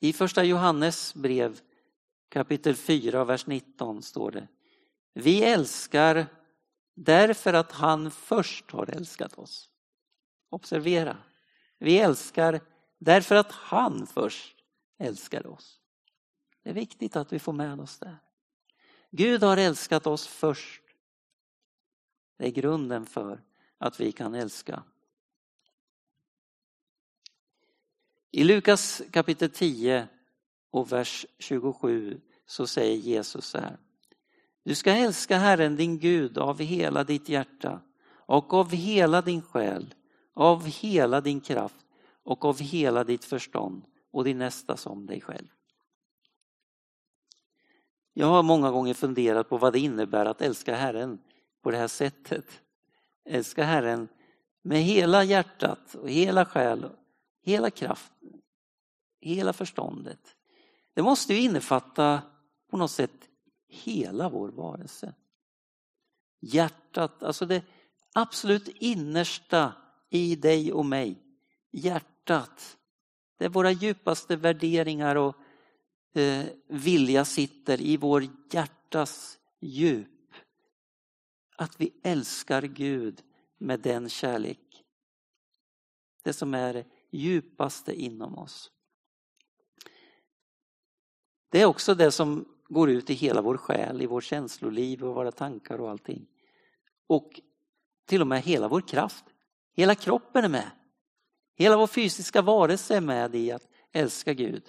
I 0.03 0.13
första 0.13 0.43
Johannes 0.43 1.13
brev 1.13 1.59
kapitel 2.29 2.75
4, 2.75 3.23
vers 3.23 3.47
19 3.47 4.01
står 4.01 4.31
det. 4.31 4.47
Vi 5.13 5.43
älskar 5.43 6.25
därför 6.95 7.53
att 7.53 7.71
han 7.71 8.11
först 8.11 8.71
har 8.71 8.89
älskat 8.89 9.37
oss. 9.37 9.69
Observera, 10.49 11.17
vi 11.77 11.97
älskar 11.97 12.61
därför 12.97 13.35
att 13.35 13.51
han 13.51 14.07
först 14.07 14.55
älskade 14.97 15.49
oss. 15.49 15.79
Det 16.63 16.69
är 16.69 16.73
viktigt 16.73 17.15
att 17.15 17.33
vi 17.33 17.39
får 17.39 17.53
med 17.53 17.79
oss 17.79 17.99
det. 17.99 18.15
Gud 19.11 19.43
har 19.43 19.57
älskat 19.57 20.07
oss 20.07 20.27
först. 20.27 20.83
Det 22.37 22.45
är 22.45 22.51
grunden 22.51 23.05
för 23.05 23.43
att 23.77 23.99
vi 23.99 24.11
kan 24.11 24.35
älska. 24.35 24.83
I 28.35 28.43
Lukas 28.43 29.01
kapitel 29.11 29.49
10 29.49 30.07
och 30.71 30.91
vers 30.91 31.25
27 31.39 32.21
så 32.45 32.67
säger 32.67 32.97
Jesus 32.97 33.45
så 33.45 33.57
här. 33.57 33.77
Du 34.63 34.75
ska 34.75 34.91
älska 34.91 35.37
Herren 35.37 35.75
din 35.75 35.99
Gud 35.99 36.37
av 36.37 36.59
hela 36.59 37.03
ditt 37.03 37.29
hjärta 37.29 37.81
och 38.09 38.53
av 38.53 38.71
hela 38.71 39.21
din 39.21 39.41
själ, 39.41 39.93
av 40.33 40.65
hela 40.65 41.21
din 41.21 41.41
kraft 41.41 41.85
och 42.23 42.45
av 42.45 42.59
hela 42.59 43.03
ditt 43.03 43.25
förstånd 43.25 43.83
och 44.11 44.23
din 44.23 44.37
nästa 44.37 44.77
som 44.77 45.05
dig 45.05 45.21
själv. 45.21 45.47
Jag 48.13 48.27
har 48.27 48.43
många 48.43 48.71
gånger 48.71 48.93
funderat 48.93 49.49
på 49.49 49.57
vad 49.57 49.73
det 49.73 49.79
innebär 49.79 50.25
att 50.25 50.41
älska 50.41 50.75
Herren 50.75 51.19
på 51.61 51.71
det 51.71 51.77
här 51.77 51.87
sättet. 51.87 52.61
Älska 53.25 53.63
Herren 53.63 54.07
med 54.61 54.83
hela 54.83 55.23
hjärtat 55.23 55.95
och 55.95 56.09
hela 56.09 56.45
själ, 56.45 56.89
kraften, 57.71 58.41
hela 59.21 59.53
förståndet. 59.53 60.35
Det 60.93 61.01
måste 61.01 61.33
ju 61.33 61.39
innefatta 61.39 62.21
på 62.69 62.77
något 62.77 62.91
sätt 62.91 63.29
hela 63.67 64.29
vår 64.29 64.49
varelse. 64.49 65.13
Hjärtat, 66.39 67.23
alltså 67.23 67.45
det 67.45 67.63
absolut 68.13 68.67
innersta 68.67 69.73
i 70.09 70.35
dig 70.35 70.73
och 70.73 70.85
mig. 70.85 71.23
Hjärtat. 71.71 72.77
Det 73.37 73.45
är 73.45 73.49
våra 73.49 73.71
djupaste 73.71 74.35
värderingar 74.35 75.15
och 75.15 75.35
eh, 76.13 76.45
vilja 76.67 77.25
sitter 77.25 77.81
i 77.81 77.97
vår 77.97 78.27
hjärtas 78.51 79.39
djup. 79.59 80.07
Att 81.55 81.81
vi 81.81 81.93
älskar 82.03 82.61
Gud 82.61 83.21
med 83.57 83.79
den 83.79 84.09
kärlek. 84.09 84.83
Det 86.23 86.33
som 86.33 86.53
är 86.53 86.73
det 86.73 86.85
djupaste 87.13 87.93
inom 87.93 88.37
oss. 88.37 88.71
Det 91.49 91.61
är 91.61 91.65
också 91.65 91.95
det 91.95 92.11
som 92.11 92.45
går 92.67 92.89
ut 92.89 93.09
i 93.09 93.13
hela 93.13 93.41
vår 93.41 93.57
själ, 93.57 94.01
i 94.01 94.05
vårt 94.05 94.23
känsloliv 94.23 95.03
och 95.03 95.15
våra 95.15 95.31
tankar 95.31 95.81
och 95.81 95.89
allting. 95.89 96.27
Och 97.07 97.41
till 98.05 98.21
och 98.21 98.27
med 98.27 98.41
hela 98.41 98.67
vår 98.67 98.81
kraft. 98.81 99.25
Hela 99.75 99.95
kroppen 99.95 100.43
är 100.43 100.49
med. 100.49 100.71
Hela 101.55 101.77
vår 101.77 101.87
fysiska 101.87 102.41
varelse 102.41 102.97
är 102.97 103.01
med 103.01 103.35
i 103.35 103.51
att 103.51 103.67
älska 103.91 104.33
Gud. 104.33 104.63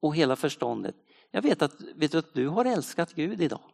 Och 0.00 0.16
hela 0.16 0.36
förståndet. 0.36 0.96
Jag 1.30 1.42
vet 1.42 1.62
att, 1.62 1.80
vet 1.94 2.12
du, 2.12 2.18
att 2.18 2.34
du 2.34 2.48
har 2.48 2.64
älskat 2.64 3.12
Gud 3.12 3.40
idag. 3.40 3.70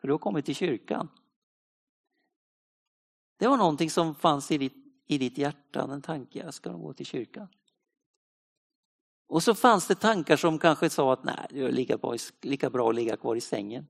För 0.00 0.08
du 0.08 0.14
har 0.14 0.18
kommit 0.18 0.44
till 0.44 0.54
kyrkan. 0.54 1.08
Det 3.38 3.48
var 3.48 3.56
någonting 3.56 3.90
som 3.90 4.14
fanns 4.14 4.50
i 4.50 4.58
ditt, 4.58 4.77
i 5.08 5.18
ditt 5.18 5.38
hjärta, 5.38 5.82
en 5.82 6.02
tanke, 6.02 6.52
ska 6.52 6.70
de 6.70 6.82
gå 6.82 6.92
till 6.92 7.06
kyrkan. 7.06 7.48
Och 9.28 9.42
så 9.42 9.54
fanns 9.54 9.86
det 9.86 9.94
tankar 9.94 10.36
som 10.36 10.58
kanske 10.58 10.90
sa 10.90 11.12
att 11.12 11.24
nej, 11.24 11.46
det 11.50 11.60
är 11.60 11.72
lika 11.72 11.96
bra, 11.96 12.16
lika 12.42 12.70
bra 12.70 12.88
att 12.88 12.94
ligga 12.94 13.16
kvar 13.16 13.36
i 13.36 13.40
sängen. 13.40 13.86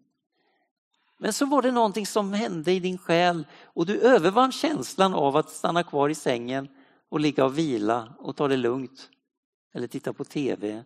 Men 1.19 1.33
så 1.33 1.47
var 1.47 1.63
det 1.63 1.73
någonting 1.73 2.07
som 2.07 2.33
hände 2.33 2.73
i 2.73 2.81
din 2.81 2.99
själ 2.99 3.47
och 3.63 3.87
du 3.87 4.01
övervann 4.01 4.53
känslan 4.53 5.15
av 5.15 5.37
att 5.37 5.51
stanna 5.51 5.83
kvar 5.83 6.09
i 6.09 6.15
sängen 6.15 6.69
och 7.09 7.21
ligga 7.21 7.45
och 7.45 7.59
vila 7.59 8.15
och 8.19 8.37
ta 8.37 8.49
det 8.49 8.57
lugnt. 8.57 9.11
Eller 9.75 9.87
titta 9.87 10.13
på 10.13 10.25
tv. 10.25 10.85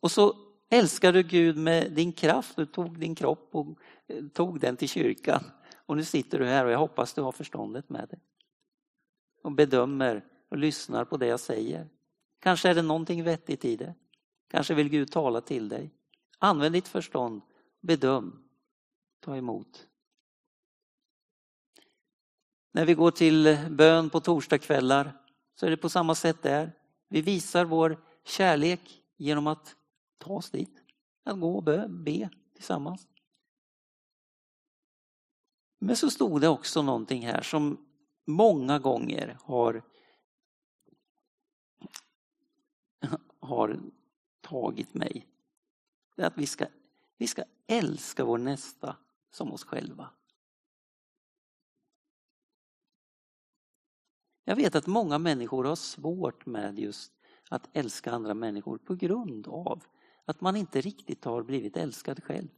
Och 0.00 0.10
så 0.10 0.36
älskade 0.70 1.22
du 1.22 1.28
Gud 1.28 1.56
med 1.56 1.92
din 1.92 2.12
kraft, 2.12 2.56
du 2.56 2.66
tog 2.66 2.98
din 2.98 3.14
kropp 3.14 3.48
och 3.52 3.66
eh, 4.06 4.24
tog 4.32 4.60
den 4.60 4.76
till 4.76 4.88
kyrkan. 4.88 5.44
Och 5.86 5.96
nu 5.96 6.04
sitter 6.04 6.38
du 6.38 6.46
här 6.46 6.64
och 6.64 6.70
jag 6.70 6.78
hoppas 6.78 7.14
du 7.14 7.22
har 7.22 7.32
förståndet 7.32 7.88
med 7.88 8.08
dig. 8.08 8.18
Och 9.44 9.52
bedömer 9.52 10.24
och 10.48 10.58
lyssnar 10.58 11.04
på 11.04 11.16
det 11.16 11.26
jag 11.26 11.40
säger. 11.40 11.88
Kanske 12.40 12.68
är 12.68 12.74
det 12.74 12.82
någonting 12.82 13.24
vettigt 13.24 13.64
i 13.64 13.76
det. 13.76 13.94
Kanske 14.48 14.74
vill 14.74 14.88
Gud 14.88 15.12
tala 15.12 15.40
till 15.40 15.68
dig. 15.68 15.90
Använd 16.38 16.72
ditt 16.72 16.88
förstånd, 16.88 17.42
bedöm, 17.80 18.44
ta 19.20 19.36
emot. 19.36 19.86
När 22.72 22.84
vi 22.84 22.94
går 22.94 23.10
till 23.10 23.58
bön 23.70 24.10
på 24.10 24.20
torsdagskvällar 24.20 25.12
så 25.54 25.66
är 25.66 25.70
det 25.70 25.76
på 25.76 25.88
samma 25.88 26.14
sätt 26.14 26.42
där. 26.42 26.72
Vi 27.08 27.20
visar 27.20 27.64
vår 27.64 28.04
kärlek 28.24 29.02
genom 29.16 29.46
att 29.46 29.76
ta 30.18 30.32
oss 30.32 30.50
dit. 30.50 30.82
Att 31.24 31.40
gå 31.40 31.56
och 31.56 31.62
be, 31.62 31.88
be 31.88 32.30
tillsammans. 32.54 33.06
Men 35.78 35.96
så 35.96 36.10
stod 36.10 36.40
det 36.40 36.48
också 36.48 36.82
någonting 36.82 37.26
här 37.26 37.42
som 37.42 37.86
många 38.24 38.78
gånger 38.78 39.38
har 39.40 39.82
har 43.44 43.80
tagit 44.40 44.94
mig. 44.94 45.28
Det 46.16 46.22
är 46.22 46.26
att 46.26 46.38
vi 46.38 46.46
ska, 46.46 46.66
vi 47.16 47.26
ska 47.26 47.44
älska 47.66 48.24
vår 48.24 48.38
nästa 48.38 48.96
som 49.30 49.52
oss 49.52 49.64
själva. 49.64 50.10
Jag 54.44 54.56
vet 54.56 54.74
att 54.74 54.86
många 54.86 55.18
människor 55.18 55.64
har 55.64 55.76
svårt 55.76 56.46
med 56.46 56.78
just 56.78 57.12
att 57.48 57.68
älska 57.72 58.12
andra 58.12 58.34
människor 58.34 58.78
på 58.78 58.94
grund 58.94 59.46
av 59.46 59.84
att 60.24 60.40
man 60.40 60.56
inte 60.56 60.80
riktigt 60.80 61.24
har 61.24 61.42
blivit 61.42 61.76
älskad 61.76 62.24
själv. 62.24 62.48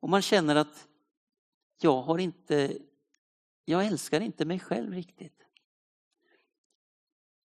Och 0.00 0.08
man 0.08 0.22
känner 0.22 0.56
att 0.56 0.88
jag 1.80 2.02
har 2.02 2.18
inte, 2.18 2.78
jag 3.64 3.86
älskar 3.86 4.20
inte 4.20 4.44
mig 4.44 4.58
själv 4.58 4.92
riktigt. 4.92 5.46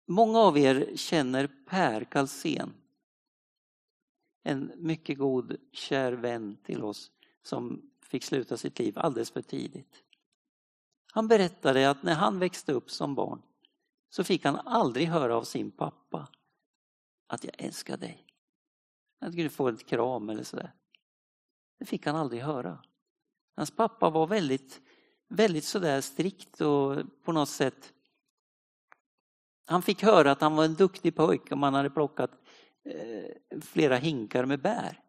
Många 0.07 0.39
av 0.39 0.57
er 0.57 0.95
känner 0.95 1.47
Per 1.65 2.03
Kalsén. 2.03 2.73
En 4.43 4.71
mycket 4.75 5.17
god, 5.17 5.57
kär 5.71 6.11
vän 6.11 6.57
till 6.63 6.83
oss 6.83 7.11
som 7.41 7.91
fick 8.01 8.23
sluta 8.23 8.57
sitt 8.57 8.79
liv 8.79 8.99
alldeles 8.99 9.31
för 9.31 9.41
tidigt. 9.41 10.03
Han 11.11 11.27
berättade 11.27 11.89
att 11.89 12.03
när 12.03 12.15
han 12.15 12.39
växte 12.39 12.73
upp 12.73 12.91
som 12.91 13.15
barn 13.15 13.41
så 14.09 14.23
fick 14.23 14.45
han 14.45 14.55
aldrig 14.55 15.07
höra 15.07 15.35
av 15.35 15.43
sin 15.43 15.71
pappa 15.71 16.27
att 17.27 17.43
jag 17.43 17.53
älskar 17.57 17.97
dig. 17.97 18.25
Att 19.19 19.35
du 19.35 19.49
få 19.49 19.67
ett 19.67 19.85
kram 19.85 20.29
eller 20.29 20.43
sådär. 20.43 20.73
Det 21.79 21.85
fick 21.85 22.05
han 22.05 22.15
aldrig 22.15 22.41
höra. 22.41 22.83
Hans 23.55 23.71
pappa 23.71 24.09
var 24.09 24.27
väldigt, 24.27 24.81
väldigt 25.29 25.65
sådär 25.65 26.01
strikt 26.01 26.61
och 26.61 26.97
på 27.23 27.31
något 27.31 27.49
sätt 27.49 27.93
han 29.65 29.81
fick 29.81 30.03
höra 30.03 30.31
att 30.31 30.41
han 30.41 30.55
var 30.55 30.65
en 30.65 30.73
duktig 30.73 31.15
pojke 31.15 31.53
om 31.53 31.63
han 31.63 31.73
hade 31.73 31.89
plockat 31.89 32.31
eh, 32.85 33.59
flera 33.61 33.95
hinkar 33.95 34.45
med 34.45 34.61
bär. 34.61 34.99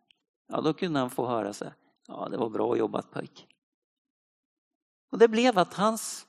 Ja, 0.49 0.61
då 0.61 0.75
kunde 0.75 1.01
han 1.01 1.11
få 1.11 1.27
höra 1.27 1.53
så 1.53 1.65
här, 1.65 1.75
ja 2.07 2.29
det 2.31 2.37
var 2.37 2.51
bra 2.51 2.77
jobbat 2.77 3.11
pojk. 3.11 3.47
Och 5.11 5.19
det 5.19 5.29
blev 5.29 5.59
att 5.59 5.75
hans, 5.75 6.27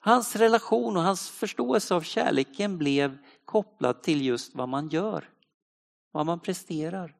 hans 0.00 0.36
relation 0.36 0.96
och 0.96 1.02
hans 1.02 1.30
förståelse 1.30 1.94
av 1.94 2.00
kärleken 2.00 2.78
blev 2.78 3.18
kopplad 3.44 4.02
till 4.02 4.26
just 4.26 4.54
vad 4.54 4.68
man 4.68 4.88
gör, 4.88 5.30
vad 6.12 6.26
man 6.26 6.40
presterar. 6.40 7.17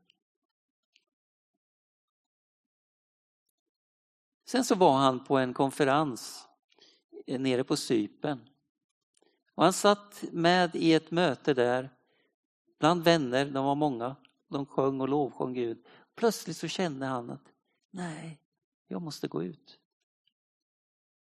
Sen 4.48 4.64
så 4.64 4.74
var 4.74 4.96
han 4.96 5.24
på 5.24 5.38
en 5.38 5.54
konferens 5.54 6.48
eh, 7.26 7.40
nere 7.40 7.64
på 7.64 7.76
Sypen. 7.76 8.40
Och 9.54 9.64
han 9.64 9.72
satt 9.72 10.24
med 10.32 10.76
i 10.76 10.92
ett 10.92 11.10
möte 11.10 11.54
där 11.54 11.90
bland 12.78 13.04
vänner, 13.04 13.44
de 13.44 13.64
var 13.64 13.74
många, 13.74 14.16
de 14.48 14.66
sjöng 14.66 15.00
och 15.00 15.08
lovsjöng 15.08 15.54
Gud. 15.54 15.86
Plötsligt 16.14 16.56
så 16.56 16.68
kände 16.68 17.06
han 17.06 17.30
att 17.30 17.52
nej, 17.90 18.40
jag 18.86 19.02
måste 19.02 19.28
gå 19.28 19.42
ut. 19.42 19.78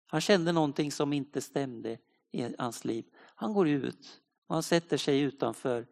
Han 0.06 0.20
kände 0.20 0.52
någonting 0.52 0.92
som 0.92 1.12
inte 1.12 1.40
stämde 1.40 1.98
i 2.30 2.54
hans 2.58 2.84
liv. 2.84 3.04
Han 3.14 3.52
går 3.52 3.68
ut 3.68 4.20
och 4.46 4.54
han 4.54 4.62
sätter 4.62 4.96
sig 4.96 5.20
utanför 5.20 5.86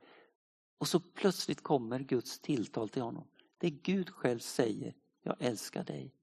och 0.78 0.88
så 0.88 1.00
plötsligt 1.00 1.62
kommer 1.62 1.98
Guds 1.98 2.38
tilltal 2.38 2.88
till 2.88 3.02
honom. 3.02 3.28
Det 3.58 3.70
Gud 3.70 4.10
själv 4.10 4.38
säger, 4.38 4.94
jag 5.22 5.36
älskar 5.38 5.84
dig. 5.84 6.14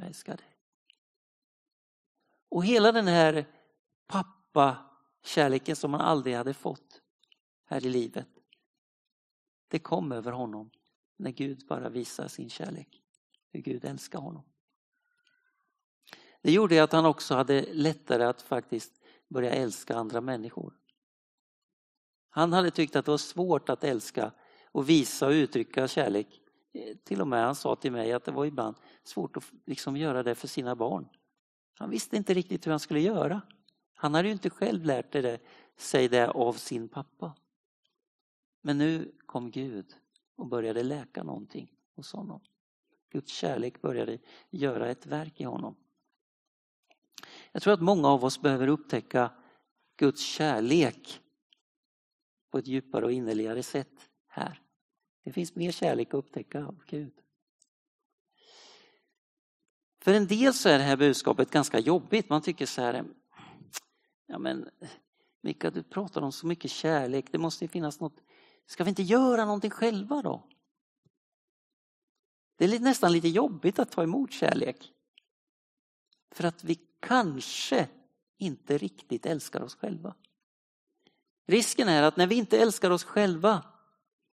Jag 0.00 0.06
älskar 0.06 0.36
dig. 0.36 0.56
Och 2.48 2.64
hela 2.64 2.92
den 2.92 3.06
här 3.06 3.46
pappa-kärleken 4.06 5.76
som 5.76 5.92
han 5.92 6.02
aldrig 6.02 6.36
hade 6.36 6.54
fått 6.54 7.00
här 7.64 7.86
i 7.86 7.88
livet. 7.88 8.28
Det 9.68 9.78
kom 9.78 10.12
över 10.12 10.32
honom 10.32 10.70
när 11.16 11.30
Gud 11.30 11.66
bara 11.66 11.88
visar 11.88 12.28
sin 12.28 12.50
kärlek. 12.50 13.02
Hur 13.50 13.60
Gud 13.60 13.84
älskar 13.84 14.18
honom. 14.18 14.42
Det 16.42 16.52
gjorde 16.52 16.82
att 16.82 16.92
han 16.92 17.06
också 17.06 17.34
hade 17.34 17.72
lättare 17.72 18.24
att 18.24 18.42
faktiskt 18.42 19.02
börja 19.28 19.50
älska 19.50 19.96
andra 19.96 20.20
människor. 20.20 20.74
Han 22.28 22.52
hade 22.52 22.70
tyckt 22.70 22.96
att 22.96 23.04
det 23.04 23.10
var 23.10 23.18
svårt 23.18 23.68
att 23.68 23.84
älska 23.84 24.32
och 24.64 24.88
visa 24.88 25.26
och 25.26 25.32
uttrycka 25.32 25.88
kärlek. 25.88 26.40
Eh, 26.72 26.96
till 27.04 27.20
och 27.20 27.28
med 27.28 27.44
han 27.44 27.54
sa 27.54 27.76
till 27.76 27.92
mig 27.92 28.12
att 28.12 28.24
det 28.24 28.32
var 28.32 28.44
ibland 28.44 28.76
svårt 29.02 29.36
att 29.36 29.52
liksom 29.66 29.96
göra 29.96 30.22
det 30.22 30.34
för 30.34 30.48
sina 30.48 30.76
barn. 30.76 31.08
Han 31.74 31.90
visste 31.90 32.16
inte 32.16 32.34
riktigt 32.34 32.66
hur 32.66 32.70
han 32.70 32.80
skulle 32.80 33.00
göra. 33.00 33.42
Han 33.94 34.14
hade 34.14 34.28
ju 34.28 34.32
inte 34.32 34.50
själv 34.50 34.84
lärt 34.84 35.12
det, 35.12 35.40
sig 35.76 36.08
det 36.08 36.28
av 36.30 36.52
sin 36.52 36.88
pappa. 36.88 37.34
Men 38.60 38.78
nu 38.78 39.14
kom 39.26 39.50
Gud 39.50 39.96
och 40.36 40.46
började 40.46 40.82
läka 40.82 41.22
någonting 41.22 41.72
hos 41.96 42.12
honom. 42.12 42.40
Guds 43.10 43.32
kärlek 43.32 43.82
började 43.82 44.18
göra 44.50 44.90
ett 44.90 45.06
verk 45.06 45.40
i 45.40 45.44
honom. 45.44 45.76
Jag 47.52 47.62
tror 47.62 47.74
att 47.74 47.80
många 47.82 48.08
av 48.08 48.24
oss 48.24 48.40
behöver 48.40 48.68
upptäcka 48.68 49.30
Guds 49.96 50.22
kärlek 50.22 51.20
på 52.50 52.58
ett 52.58 52.66
djupare 52.66 53.04
och 53.04 53.12
innerligare 53.12 53.62
sätt 53.62 54.10
här. 54.26 54.62
Det 55.22 55.32
finns 55.32 55.54
mer 55.54 55.72
kärlek 55.72 56.08
att 56.08 56.14
upptäcka 56.14 56.64
av 56.64 56.82
Gud. 56.86 57.12
För 60.02 60.14
en 60.14 60.26
del 60.26 60.54
så 60.54 60.68
är 60.68 60.78
det 60.78 60.84
här 60.84 60.96
budskapet 60.96 61.50
ganska 61.50 61.78
jobbigt. 61.78 62.28
Man 62.28 62.42
tycker 62.42 62.66
så 62.66 62.82
här, 62.82 63.04
ja 64.26 64.38
men 64.38 64.70
Mika 65.40 65.70
du 65.70 65.82
pratar 65.82 66.22
om 66.22 66.32
så 66.32 66.46
mycket 66.46 66.70
kärlek, 66.70 67.26
det 67.32 67.38
måste 67.38 67.64
ju 67.64 67.68
finnas 67.68 68.00
något. 68.00 68.22
Ska 68.66 68.84
vi 68.84 68.90
inte 68.90 69.02
göra 69.02 69.44
någonting 69.44 69.70
själva 69.70 70.22
då? 70.22 70.48
Det 72.56 72.64
är 72.64 72.80
nästan 72.80 73.12
lite 73.12 73.28
jobbigt 73.28 73.78
att 73.78 73.90
ta 73.90 74.02
emot 74.02 74.32
kärlek. 74.32 74.92
För 76.30 76.44
att 76.44 76.64
vi 76.64 76.80
kanske 77.00 77.88
inte 78.38 78.78
riktigt 78.78 79.26
älskar 79.26 79.60
oss 79.60 79.74
själva. 79.74 80.14
Risken 81.46 81.88
är 81.88 82.02
att 82.02 82.16
när 82.16 82.26
vi 82.26 82.34
inte 82.34 82.58
älskar 82.58 82.90
oss 82.90 83.04
själva, 83.04 83.64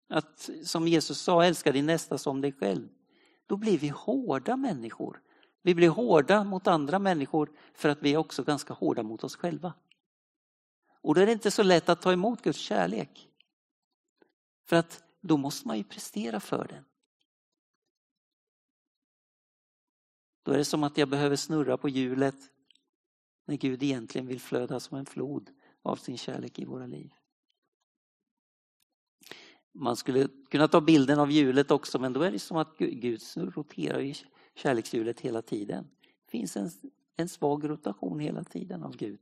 att 0.08 0.50
som 0.64 0.88
Jesus 0.88 1.20
sa, 1.20 1.44
älska 1.44 1.72
din 1.72 1.86
nästa 1.86 2.18
som 2.18 2.40
dig 2.40 2.52
själv, 2.52 2.88
då 3.46 3.56
blir 3.56 3.78
vi 3.78 3.88
hårda 3.88 4.56
människor. 4.56 5.22
Vi 5.62 5.74
blir 5.74 5.88
hårda 5.88 6.44
mot 6.44 6.66
andra 6.66 6.98
människor 6.98 7.50
för 7.74 7.88
att 7.88 8.02
vi 8.02 8.12
är 8.14 8.16
också 8.16 8.42
ganska 8.42 8.74
hårda 8.74 9.02
mot 9.02 9.24
oss 9.24 9.36
själva. 9.36 9.72
Och 11.00 11.14
då 11.14 11.20
är 11.20 11.26
det 11.26 11.32
inte 11.32 11.50
så 11.50 11.62
lätt 11.62 11.88
att 11.88 12.02
ta 12.02 12.12
emot 12.12 12.42
Guds 12.42 12.58
kärlek. 12.58 13.28
För 14.64 14.76
att 14.76 15.04
då 15.20 15.36
måste 15.36 15.68
man 15.68 15.78
ju 15.78 15.84
prestera 15.84 16.40
för 16.40 16.66
den. 16.68 16.84
Då 20.42 20.52
är 20.52 20.58
det 20.58 20.64
som 20.64 20.84
att 20.84 20.98
jag 20.98 21.08
behöver 21.08 21.36
snurra 21.36 21.76
på 21.76 21.88
hjulet 21.88 22.36
när 23.44 23.56
Gud 23.56 23.82
egentligen 23.82 24.26
vill 24.26 24.40
flöda 24.40 24.80
som 24.80 24.98
en 24.98 25.06
flod 25.06 25.50
av 25.82 25.96
sin 25.96 26.18
kärlek 26.18 26.58
i 26.58 26.64
våra 26.64 26.86
liv. 26.86 27.10
Man 29.78 29.96
skulle 29.96 30.28
kunna 30.50 30.68
ta 30.68 30.80
bilden 30.80 31.18
av 31.18 31.30
hjulet 31.30 31.70
också 31.70 31.98
men 31.98 32.12
då 32.12 32.22
är 32.22 32.32
det 32.32 32.38
som 32.38 32.56
att 32.56 32.78
Gud 32.78 33.20
roterar 33.36 34.00
i 34.00 34.14
kärlekshjulet 34.54 35.20
hela 35.20 35.42
tiden. 35.42 35.90
Det 36.00 36.30
finns 36.30 36.56
en, 36.56 36.70
en 37.16 37.28
svag 37.28 37.68
rotation 37.68 38.20
hela 38.20 38.44
tiden 38.44 38.82
av 38.82 38.96
Gud. 38.96 39.20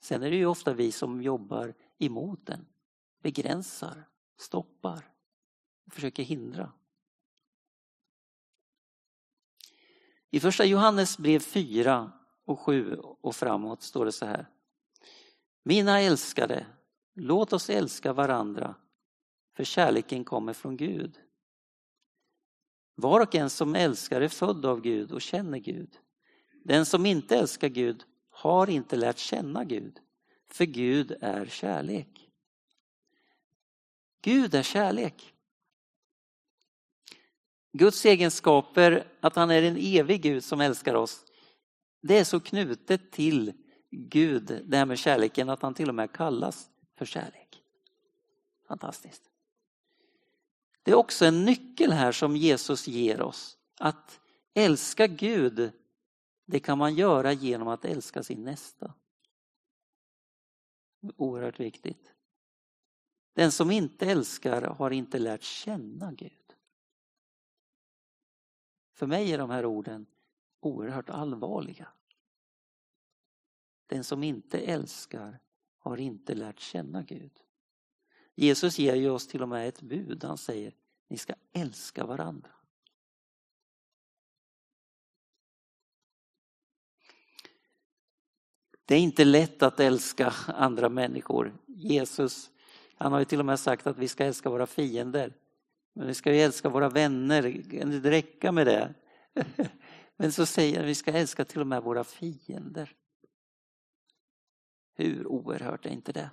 Sen 0.00 0.22
är 0.22 0.30
det 0.30 0.36
ju 0.36 0.46
ofta 0.46 0.74
vi 0.74 0.92
som 0.92 1.22
jobbar 1.22 1.74
emot 1.98 2.46
den, 2.46 2.66
begränsar, 3.22 4.08
stoppar, 4.36 5.12
försöker 5.90 6.22
hindra. 6.22 6.72
I 10.30 10.40
första 10.40 10.64
Johannes 10.64 11.18
brev 11.18 11.40
4 11.40 12.12
och 12.44 12.60
7 12.60 12.96
och 12.96 13.34
framåt 13.36 13.82
står 13.82 14.04
det 14.04 14.12
så 14.12 14.26
här. 14.26 14.46
Mina 15.62 16.00
älskade, 16.00 16.66
låt 17.18 17.52
oss 17.52 17.70
älska 17.70 18.12
varandra, 18.12 18.74
för 19.56 19.64
kärleken 19.64 20.24
kommer 20.24 20.52
från 20.52 20.76
Gud. 20.76 21.18
Var 22.94 23.20
och 23.20 23.34
en 23.34 23.50
som 23.50 23.74
älskar 23.74 24.20
är 24.20 24.28
född 24.28 24.66
av 24.66 24.80
Gud 24.80 25.12
och 25.12 25.22
känner 25.22 25.58
Gud. 25.58 25.98
Den 26.64 26.86
som 26.86 27.06
inte 27.06 27.36
älskar 27.36 27.68
Gud 27.68 28.04
har 28.30 28.70
inte 28.70 28.96
lärt 28.96 29.18
känna 29.18 29.64
Gud, 29.64 29.98
för 30.50 30.64
Gud 30.64 31.16
är 31.20 31.46
kärlek. 31.46 32.30
Gud 34.22 34.54
är 34.54 34.62
kärlek. 34.62 35.34
Guds 37.72 38.04
egenskaper, 38.04 39.12
att 39.20 39.36
han 39.36 39.50
är 39.50 39.62
en 39.62 39.76
evig 39.76 40.22
Gud 40.22 40.44
som 40.44 40.60
älskar 40.60 40.94
oss, 40.94 41.24
det 42.02 42.18
är 42.18 42.24
så 42.24 42.40
knutet 42.40 43.10
till 43.10 43.52
Gud, 43.90 44.62
det 44.64 44.76
här 44.76 44.86
med 44.86 44.98
kärleken, 44.98 45.48
att 45.48 45.62
han 45.62 45.74
till 45.74 45.88
och 45.88 45.94
med 45.94 46.12
kallas 46.12 46.70
för 46.98 47.06
kärlek. 47.06 47.62
Fantastiskt. 48.66 49.30
Det 50.82 50.90
är 50.90 50.94
också 50.94 51.24
en 51.24 51.44
nyckel 51.44 51.92
här 51.92 52.12
som 52.12 52.36
Jesus 52.36 52.88
ger 52.88 53.22
oss. 53.22 53.58
Att 53.78 54.20
älska 54.54 55.06
Gud, 55.06 55.72
det 56.44 56.60
kan 56.60 56.78
man 56.78 56.94
göra 56.94 57.32
genom 57.32 57.68
att 57.68 57.84
älska 57.84 58.22
sin 58.22 58.44
nästa. 58.44 58.94
Oerhört 61.16 61.60
viktigt. 61.60 62.14
Den 63.32 63.52
som 63.52 63.70
inte 63.70 64.06
älskar 64.06 64.62
har 64.62 64.90
inte 64.90 65.18
lärt 65.18 65.42
känna 65.42 66.12
Gud. 66.12 66.54
För 68.92 69.06
mig 69.06 69.32
är 69.32 69.38
de 69.38 69.50
här 69.50 69.64
orden 69.64 70.06
oerhört 70.60 71.10
allvarliga. 71.10 71.88
Den 73.86 74.04
som 74.04 74.22
inte 74.22 74.58
älskar 74.58 75.38
har 75.78 75.96
inte 75.96 76.34
lärt 76.34 76.60
känna 76.60 77.02
Gud. 77.02 77.32
Jesus 78.34 78.78
ger 78.78 78.94
ju 78.94 79.10
oss 79.10 79.28
till 79.28 79.42
och 79.42 79.48
med 79.48 79.68
ett 79.68 79.82
bud. 79.82 80.24
Han 80.24 80.38
säger 80.38 80.74
ni 81.08 81.18
ska 81.18 81.34
älska 81.52 82.06
varandra. 82.06 82.50
Det 88.84 88.94
är 88.94 89.00
inte 89.00 89.24
lätt 89.24 89.62
att 89.62 89.80
älska 89.80 90.34
andra 90.46 90.88
människor. 90.88 91.58
Jesus 91.66 92.50
han 92.98 93.12
har 93.12 93.18
ju 93.18 93.24
till 93.24 93.40
och 93.40 93.46
med 93.46 93.60
sagt 93.60 93.86
att 93.86 93.98
vi 93.98 94.08
ska 94.08 94.24
älska 94.24 94.50
våra 94.50 94.66
fiender. 94.66 95.32
Men 95.94 96.06
vi 96.06 96.14
ska 96.14 96.32
ju 96.32 96.40
älska 96.40 96.68
våra 96.68 96.88
vänner, 96.88 97.62
kan 97.70 98.02
det 98.02 98.10
räcka 98.10 98.52
med 98.52 98.66
det? 98.66 98.94
Men 100.16 100.32
så 100.32 100.46
säger 100.46 100.76
han 100.76 100.84
att 100.84 100.90
vi 100.90 100.94
ska 100.94 101.12
älska 101.12 101.44
till 101.44 101.60
och 101.60 101.66
med 101.66 101.82
våra 101.82 102.04
fiender. 102.04 102.94
Hur 104.98 105.26
oerhört 105.26 105.86
är 105.86 105.90
inte 105.90 106.12
det? 106.12 106.30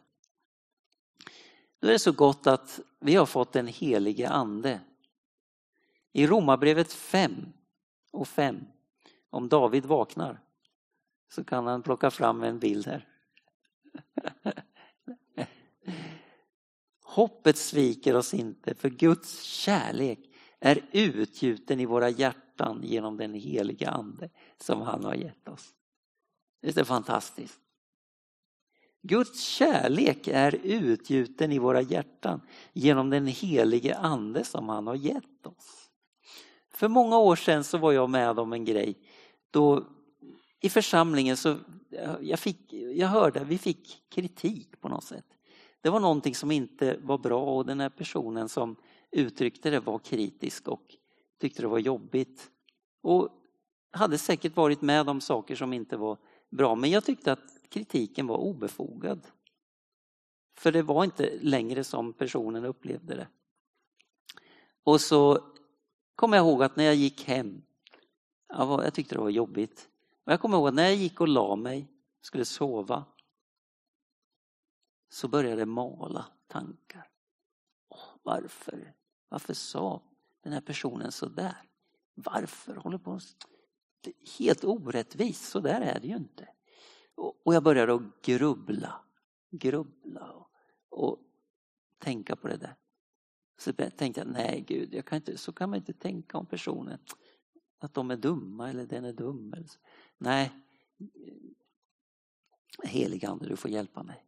Då 1.79 1.87
är 1.87 1.91
det 1.91 1.99
så 1.99 2.11
gott 2.11 2.47
att 2.47 2.79
vi 2.99 3.15
har 3.15 3.25
fått 3.25 3.53
den 3.53 3.67
helige 3.67 4.29
ande. 4.29 4.81
I 6.13 6.27
Romarbrevet 6.27 6.93
5 6.93 7.53
och 8.11 8.27
5, 8.27 8.65
om 9.29 9.49
David 9.49 9.85
vaknar, 9.85 10.41
så 11.33 11.43
kan 11.43 11.67
han 11.67 11.83
plocka 11.83 12.11
fram 12.11 12.43
en 12.43 12.59
bild 12.59 12.87
här. 12.87 13.07
Hoppet 17.03 17.57
sviker 17.57 18.15
oss 18.15 18.33
inte, 18.33 18.75
för 18.75 18.89
Guds 18.89 19.41
kärlek 19.41 20.19
är 20.59 20.85
utgjuten 20.91 21.79
i 21.79 21.85
våra 21.85 22.09
hjärtan 22.09 22.83
genom 22.83 23.17
den 23.17 23.33
heliga 23.33 23.89
Ande 23.89 24.29
som 24.57 24.81
han 24.81 25.03
har 25.03 25.15
gett 25.15 25.47
oss. 25.47 25.73
Det 26.61 26.77
är 26.77 26.83
fantastiskt. 26.83 27.64
Guds 29.07 29.41
kärlek 29.41 30.27
är 30.27 30.59
utgjuten 30.63 31.51
i 31.51 31.59
våra 31.59 31.81
hjärtan 31.81 32.41
genom 32.73 33.09
den 33.09 33.27
helige 33.27 33.97
Ande 33.97 34.43
som 34.43 34.69
han 34.69 34.87
har 34.87 34.95
gett 34.95 35.45
oss. 35.45 35.89
För 36.73 36.87
många 36.87 37.17
år 37.17 37.35
sedan 37.35 37.63
så 37.63 37.77
var 37.77 37.91
jag 37.91 38.09
med 38.09 38.39
om 38.39 38.53
en 38.53 38.65
grej 38.65 38.95
då 39.51 39.83
i 40.61 40.69
församlingen 40.69 41.37
så 41.37 41.55
jag, 42.21 42.39
fick, 42.39 42.73
jag 42.73 43.07
hörde 43.07 43.43
vi 43.43 43.57
fick 43.57 44.01
kritik 44.09 44.81
på 44.81 44.89
något 44.89 45.03
sätt. 45.03 45.25
Det 45.81 45.89
var 45.89 45.99
någonting 45.99 46.35
som 46.35 46.51
inte 46.51 46.97
var 47.01 47.17
bra 47.17 47.57
och 47.57 47.65
den 47.65 47.79
här 47.79 47.89
personen 47.89 48.49
som 48.49 48.75
uttryckte 49.11 49.69
det 49.69 49.79
var 49.79 49.99
kritisk 49.99 50.67
och 50.67 50.95
tyckte 51.41 51.61
det 51.61 51.67
var 51.67 51.79
jobbigt. 51.79 52.49
Och 53.01 53.29
hade 53.91 54.17
säkert 54.17 54.55
varit 54.55 54.81
med 54.81 55.09
om 55.09 55.21
saker 55.21 55.55
som 55.55 55.73
inte 55.73 55.97
var 55.97 56.17
bra 56.49 56.75
men 56.75 56.89
jag 56.89 57.05
tyckte 57.05 57.31
att 57.31 57.54
kritiken 57.69 58.27
var 58.27 58.37
obefogad. 58.37 59.27
För 60.57 60.71
det 60.71 60.81
var 60.81 61.03
inte 61.03 61.37
längre 61.41 61.83
som 61.83 62.13
personen 62.13 62.65
upplevde 62.65 63.15
det. 63.15 63.27
Och 64.83 65.01
så 65.01 65.43
kommer 66.15 66.37
jag 66.37 66.45
ihåg 66.45 66.63
att 66.63 66.75
när 66.75 66.83
jag 66.83 66.95
gick 66.95 67.23
hem, 67.23 67.61
jag, 68.47 68.93
tyckte 68.93 69.15
det 69.15 69.21
var 69.21 69.29
jobbigt. 69.29 69.89
Och 70.25 70.31
jag 70.31 70.41
kommer 70.41 70.57
ihåg 70.57 70.67
att 70.67 70.73
när 70.73 70.83
jag 70.83 70.95
gick 70.95 71.21
och 71.21 71.27
la 71.27 71.55
mig, 71.55 71.87
skulle 72.21 72.45
sova, 72.45 73.05
så 75.09 75.27
började 75.27 75.55
det 75.55 75.65
mala 75.65 76.25
tankar. 76.47 77.09
varför? 78.23 78.93
Varför 79.29 79.53
sa 79.53 80.01
den 80.43 80.53
här 80.53 80.61
personen 80.61 81.11
så 81.11 81.25
där? 81.25 81.69
Varför 82.13 82.75
håller 82.75 82.97
på 82.97 83.19
Helt 84.37 84.63
orättvist, 84.63 85.49
så 85.49 85.59
där 85.59 85.81
är 85.81 85.99
det 85.99 86.07
ju 86.07 86.15
inte. 86.15 86.47
Och 87.15 87.53
jag 87.53 87.63
började 87.63 87.93
att 87.93 88.21
grubbla, 88.21 89.01
grubbla 89.51 90.31
och, 90.31 90.49
och 90.89 91.19
tänka 91.97 92.35
på 92.35 92.47
det 92.47 92.57
där. 92.57 92.75
Så 93.57 93.73
tänkte 93.73 94.21
jag, 94.21 94.27
nej 94.27 94.63
Gud, 94.67 94.93
jag 94.93 95.05
kan 95.05 95.15
inte, 95.15 95.37
så 95.37 95.51
kan 95.51 95.69
man 95.69 95.79
inte 95.79 95.93
tänka 95.93 96.37
om 96.37 96.45
personen. 96.45 96.99
Att 97.79 97.93
de 97.93 98.11
är 98.11 98.17
dumma 98.17 98.69
eller 98.69 98.85
den 98.85 99.05
är 99.05 99.13
dum. 99.13 99.53
Eller 99.53 99.67
så. 99.67 99.79
Nej, 100.17 100.51
heligande 102.83 103.47
du 103.47 103.55
får 103.55 103.71
hjälpa 103.71 104.03
mig. 104.03 104.25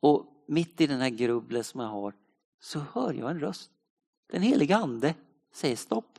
Och 0.00 0.44
mitt 0.46 0.80
i 0.80 0.86
den 0.86 1.00
här 1.00 1.10
grubblet 1.10 1.66
som 1.66 1.80
jag 1.80 1.88
har 1.88 2.14
så 2.58 2.78
hör 2.78 3.12
jag 3.12 3.30
en 3.30 3.40
röst. 3.40 3.70
Den 4.26 4.42
heliga 4.42 4.76
ande 4.76 5.14
säger 5.52 5.76
stopp. 5.76 6.18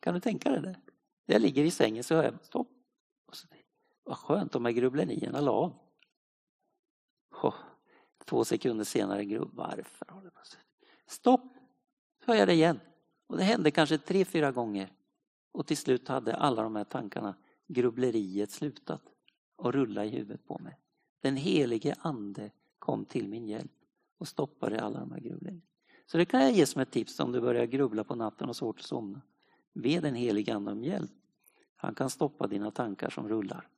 Kan 0.00 0.14
du 0.14 0.20
tänka 0.20 0.50
dig 0.50 0.62
det? 0.62 0.80
Jag 1.26 1.42
ligger 1.42 1.64
i 1.64 1.70
sängen 1.70 2.04
så 2.04 2.14
hör 2.14 2.24
jag 2.24 2.44
stopp. 2.44 2.73
Vad 4.04 4.16
skönt, 4.16 4.52
de 4.52 4.64
här 4.64 4.72
grubblerierna 4.72 5.40
la 5.40 5.52
av. 5.52 5.72
Oh, 7.42 7.54
två 8.24 8.44
sekunder 8.44 8.84
senare, 8.84 9.24
grubb, 9.24 9.50
varför 9.54 10.06
Stopp! 11.06 11.54
Så 12.24 12.32
hör 12.32 12.38
jag 12.38 12.48
det 12.48 12.54
igen. 12.54 12.80
Och 13.26 13.36
det 13.36 13.42
hände 13.42 13.70
kanske 13.70 13.98
tre, 13.98 14.24
fyra 14.24 14.52
gånger. 14.52 14.92
Och 15.52 15.66
till 15.66 15.76
slut 15.76 16.08
hade 16.08 16.36
alla 16.36 16.62
de 16.62 16.76
här 16.76 16.84
tankarna, 16.84 17.34
grubbleriet 17.66 18.50
slutat 18.50 19.02
och 19.56 19.72
rulla 19.72 20.04
i 20.04 20.08
huvudet 20.08 20.46
på 20.46 20.58
mig. 20.58 20.78
Den 21.20 21.36
helige 21.36 21.94
ande 21.98 22.50
kom 22.78 23.04
till 23.04 23.28
min 23.28 23.48
hjälp 23.48 23.72
och 24.18 24.28
stoppade 24.28 24.82
alla 24.82 25.00
de 25.00 25.12
här 25.12 25.20
grubblerierna. 25.20 25.62
Så 26.06 26.18
det 26.18 26.24
kan 26.24 26.42
jag 26.42 26.52
ge 26.52 26.66
som 26.66 26.80
ett 26.80 26.90
tips 26.90 27.20
om 27.20 27.32
du 27.32 27.40
börjar 27.40 27.66
grubbla 27.66 28.04
på 28.04 28.14
natten 28.14 28.44
och 28.44 28.48
har 28.48 28.54
svårt 28.54 28.78
att 28.78 28.86
somna. 28.86 29.20
Be 29.72 30.00
den 30.00 30.14
helige 30.14 30.54
ande 30.54 30.72
om 30.72 30.84
hjälp. 30.84 31.12
Han 31.76 31.94
kan 31.94 32.10
stoppa 32.10 32.46
dina 32.46 32.70
tankar 32.70 33.10
som 33.10 33.28
rullar. 33.28 33.68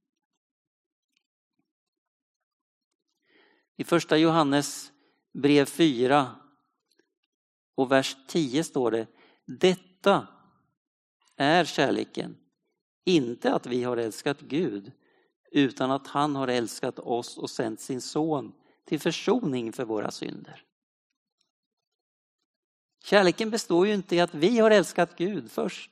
I 3.76 3.84
första 3.84 4.16
Johannes 4.16 4.92
brev 5.32 5.64
4 5.64 6.30
och 7.74 7.92
vers 7.92 8.16
10 8.28 8.64
står 8.64 8.90
det 8.90 9.06
Detta 9.44 10.26
är 11.36 11.64
kärleken, 11.64 12.36
inte 13.04 13.54
att 13.54 13.66
vi 13.66 13.82
har 13.82 13.96
älskat 13.96 14.40
Gud 14.40 14.92
utan 15.50 15.90
att 15.90 16.06
han 16.06 16.36
har 16.36 16.48
älskat 16.48 16.98
oss 16.98 17.38
och 17.38 17.50
sänt 17.50 17.80
sin 17.80 18.00
son 18.00 18.52
till 18.84 19.00
försoning 19.00 19.72
för 19.72 19.84
våra 19.84 20.10
synder. 20.10 20.62
Kärleken 23.04 23.50
består 23.50 23.86
ju 23.86 23.94
inte 23.94 24.16
i 24.16 24.20
att 24.20 24.34
vi 24.34 24.58
har 24.58 24.70
älskat 24.70 25.16
Gud 25.16 25.50
först. 25.50 25.90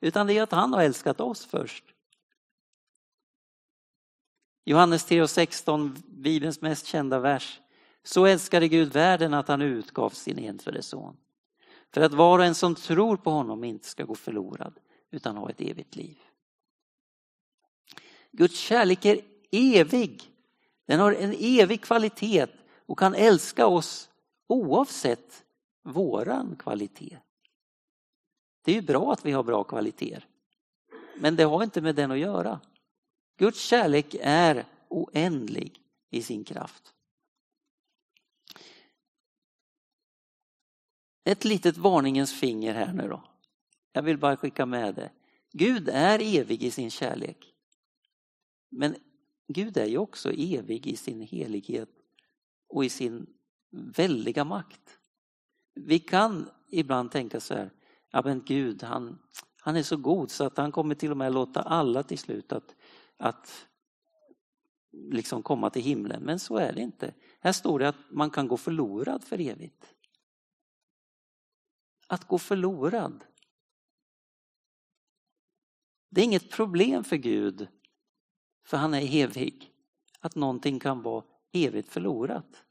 Utan 0.00 0.26
det 0.26 0.38
är 0.38 0.42
att 0.42 0.52
han 0.52 0.72
har 0.72 0.82
älskat 0.82 1.20
oss 1.20 1.46
först. 1.46 1.91
Johannes 4.64 5.10
3.16, 5.10 5.96
Bibelns 6.06 6.60
mest 6.60 6.86
kända 6.86 7.18
vers. 7.18 7.60
Så 8.02 8.26
älskade 8.26 8.68
Gud 8.68 8.92
världen 8.92 9.34
att 9.34 9.48
han 9.48 9.62
utgav 9.62 10.10
sin 10.10 10.38
enfödde 10.38 10.82
son. 10.82 11.16
För 11.90 12.00
att 12.00 12.12
var 12.12 12.38
och 12.38 12.44
en 12.44 12.54
som 12.54 12.74
tror 12.74 13.16
på 13.16 13.30
honom 13.30 13.64
inte 13.64 13.88
ska 13.88 14.04
gå 14.04 14.14
förlorad 14.14 14.74
utan 15.10 15.36
ha 15.36 15.50
ett 15.50 15.60
evigt 15.60 15.96
liv. 15.96 16.18
Guds 18.30 18.58
kärlek 18.58 19.04
är 19.04 19.20
evig. 19.50 20.22
Den 20.86 21.00
har 21.00 21.12
en 21.12 21.34
evig 21.38 21.82
kvalitet 21.82 22.46
och 22.86 22.98
kan 22.98 23.14
älska 23.14 23.66
oss 23.66 24.10
oavsett 24.46 25.44
våran 25.82 26.56
kvalitet. 26.58 27.18
Det 28.64 28.70
är 28.70 28.74
ju 28.74 28.82
bra 28.82 29.12
att 29.12 29.24
vi 29.24 29.32
har 29.32 29.42
bra 29.42 29.64
kvaliteter. 29.64 30.26
Men 31.16 31.36
det 31.36 31.44
har 31.44 31.62
inte 31.62 31.80
med 31.80 31.94
den 31.94 32.10
att 32.10 32.18
göra. 32.18 32.60
Guds 33.42 33.60
kärlek 33.60 34.16
är 34.20 34.66
oändlig 34.88 35.80
i 36.10 36.22
sin 36.22 36.44
kraft. 36.44 36.94
Ett 41.24 41.44
litet 41.44 41.76
varningens 41.76 42.40
finger 42.40 42.74
här 42.74 42.92
nu 42.92 43.08
då. 43.08 43.24
Jag 43.92 44.02
vill 44.02 44.18
bara 44.18 44.36
skicka 44.36 44.66
med 44.66 44.94
det. 44.94 45.10
Gud 45.52 45.88
är 45.88 46.38
evig 46.38 46.62
i 46.62 46.70
sin 46.70 46.90
kärlek. 46.90 47.54
Men 48.70 48.96
Gud 49.48 49.76
är 49.76 49.86
ju 49.86 49.98
också 49.98 50.32
evig 50.32 50.86
i 50.86 50.96
sin 50.96 51.20
helighet 51.20 51.90
och 52.68 52.84
i 52.84 52.88
sin 52.88 53.26
väldiga 53.70 54.44
makt. 54.44 54.98
Vi 55.74 55.98
kan 55.98 56.50
ibland 56.68 57.10
tänka 57.10 57.40
så 57.40 57.54
här, 57.54 57.70
ja 58.10 58.22
men 58.24 58.42
Gud 58.44 58.82
han, 58.82 59.18
han 59.56 59.76
är 59.76 59.82
så 59.82 59.96
god 59.96 60.30
så 60.30 60.44
att 60.44 60.56
han 60.56 60.72
kommer 60.72 60.94
till 60.94 61.10
och 61.10 61.16
med 61.16 61.32
låta 61.32 61.60
alla 61.60 62.02
till 62.02 62.18
slut 62.18 62.52
att, 62.52 62.74
att 63.16 63.68
liksom 64.92 65.42
komma 65.42 65.70
till 65.70 65.82
himlen. 65.82 66.22
Men 66.22 66.38
så 66.38 66.56
är 66.56 66.72
det 66.72 66.80
inte. 66.80 67.14
Här 67.40 67.52
står 67.52 67.78
det 67.78 67.88
att 67.88 68.10
man 68.10 68.30
kan 68.30 68.48
gå 68.48 68.56
förlorad 68.56 69.24
för 69.24 69.40
evigt. 69.40 69.94
Att 72.06 72.28
gå 72.28 72.38
förlorad. 72.38 73.24
Det 76.08 76.20
är 76.20 76.24
inget 76.24 76.50
problem 76.50 77.04
för 77.04 77.16
Gud, 77.16 77.68
för 78.64 78.76
han 78.76 78.94
är 78.94 79.14
evig, 79.14 79.72
att 80.20 80.34
någonting 80.34 80.80
kan 80.80 81.02
vara 81.02 81.24
evigt 81.52 81.88
förlorat. 81.88 82.64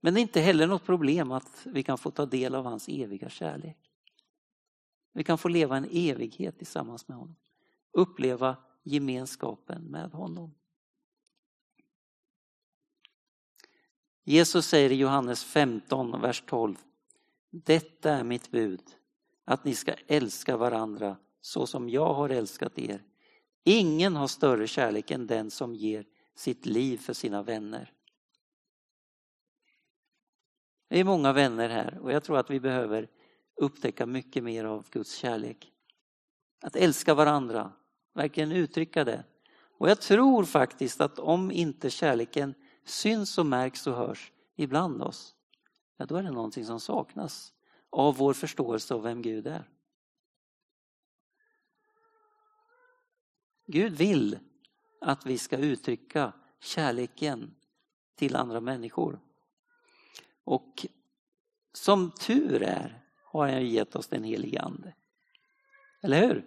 Men 0.00 0.14
det 0.14 0.20
är 0.20 0.22
inte 0.22 0.40
heller 0.40 0.66
något 0.66 0.84
problem 0.84 1.32
att 1.32 1.66
vi 1.66 1.82
kan 1.82 1.98
få 1.98 2.10
ta 2.10 2.26
del 2.26 2.54
av 2.54 2.64
hans 2.64 2.88
eviga 2.88 3.28
kärlek. 3.28 3.92
Vi 5.12 5.24
kan 5.24 5.38
få 5.38 5.48
leva 5.48 5.76
en 5.76 5.88
evighet 5.90 6.58
tillsammans 6.58 7.08
med 7.08 7.16
honom. 7.16 7.36
Uppleva 7.96 8.56
gemenskapen 8.82 9.82
med 9.82 10.12
honom. 10.12 10.54
Jesus 14.24 14.66
säger 14.66 14.92
i 14.92 14.94
Johannes 14.94 15.44
15, 15.44 16.20
vers 16.20 16.42
12. 16.46 16.76
Detta 17.50 18.10
är 18.10 18.24
mitt 18.24 18.50
bud, 18.50 18.82
att 19.44 19.64
ni 19.64 19.74
ska 19.74 19.94
älska 20.06 20.56
varandra 20.56 21.16
så 21.40 21.66
som 21.66 21.88
jag 21.88 22.14
har 22.14 22.28
älskat 22.28 22.78
er. 22.78 23.02
Ingen 23.64 24.16
har 24.16 24.26
större 24.26 24.66
kärlek 24.66 25.10
än 25.10 25.26
den 25.26 25.50
som 25.50 25.74
ger 25.74 26.06
sitt 26.34 26.66
liv 26.66 26.98
för 26.98 27.12
sina 27.12 27.42
vänner. 27.42 27.92
Det 30.88 31.00
är 31.00 31.04
många 31.04 31.32
vänner 31.32 31.68
här 31.68 31.98
och 31.98 32.12
jag 32.12 32.24
tror 32.24 32.38
att 32.38 32.50
vi 32.50 32.60
behöver 32.60 33.10
upptäcka 33.56 34.06
mycket 34.06 34.44
mer 34.44 34.64
av 34.64 34.90
Guds 34.90 35.14
kärlek. 35.14 35.72
Att 36.60 36.76
älska 36.76 37.14
varandra, 37.14 37.72
verkligen 38.16 38.52
uttrycka 38.52 39.04
det. 39.04 39.24
Och 39.78 39.90
jag 39.90 40.00
tror 40.00 40.44
faktiskt 40.44 41.00
att 41.00 41.18
om 41.18 41.50
inte 41.50 41.90
kärleken 41.90 42.54
syns 42.84 43.38
och 43.38 43.46
märks 43.46 43.86
och 43.86 43.96
hörs 43.96 44.32
ibland 44.56 45.02
oss, 45.02 45.34
ja 45.96 46.06
då 46.06 46.16
är 46.16 46.22
det 46.22 46.30
någonting 46.30 46.64
som 46.64 46.80
saknas 46.80 47.52
av 47.90 48.16
vår 48.16 48.32
förståelse 48.32 48.94
av 48.94 49.02
vem 49.02 49.22
Gud 49.22 49.46
är. 49.46 49.68
Gud 53.66 53.92
vill 53.92 54.38
att 55.00 55.26
vi 55.26 55.38
ska 55.38 55.56
uttrycka 55.56 56.32
kärleken 56.60 57.54
till 58.14 58.36
andra 58.36 58.60
människor. 58.60 59.20
Och 60.44 60.86
som 61.72 62.10
tur 62.10 62.62
är 62.62 63.02
har 63.24 63.48
han 63.48 63.66
gett 63.66 63.96
oss 63.96 64.06
den 64.06 64.24
helige 64.24 64.62
Ande. 64.62 64.94
Eller 66.02 66.26
hur? 66.26 66.46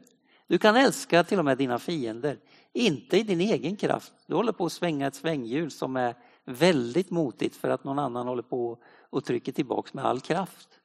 Du 0.50 0.58
kan 0.58 0.76
älska 0.76 1.24
till 1.24 1.40
och 1.40 1.46
med 1.46 1.58
dina 1.58 1.80
fiender, 1.80 2.40
inte 2.74 3.18
i 3.18 3.24
din 3.24 3.42
egen 3.42 3.76
kraft. 3.76 4.14
Du 4.26 4.36
håller 4.36 4.52
på 4.52 4.66
att 4.66 4.72
svänga 4.72 5.08
ett 5.08 5.16
svänghjul 5.16 5.72
som 5.72 5.96
är 5.96 6.16
väldigt 6.44 7.10
motigt 7.10 7.56
för 7.56 7.70
att 7.70 7.84
någon 7.84 8.00
annan 8.00 8.28
håller 8.28 8.44
på 8.44 8.84
och 9.10 9.26
trycker 9.26 9.52
tillbaks 9.52 9.94
med 9.94 10.06
all 10.06 10.22
kraft. 10.22 10.80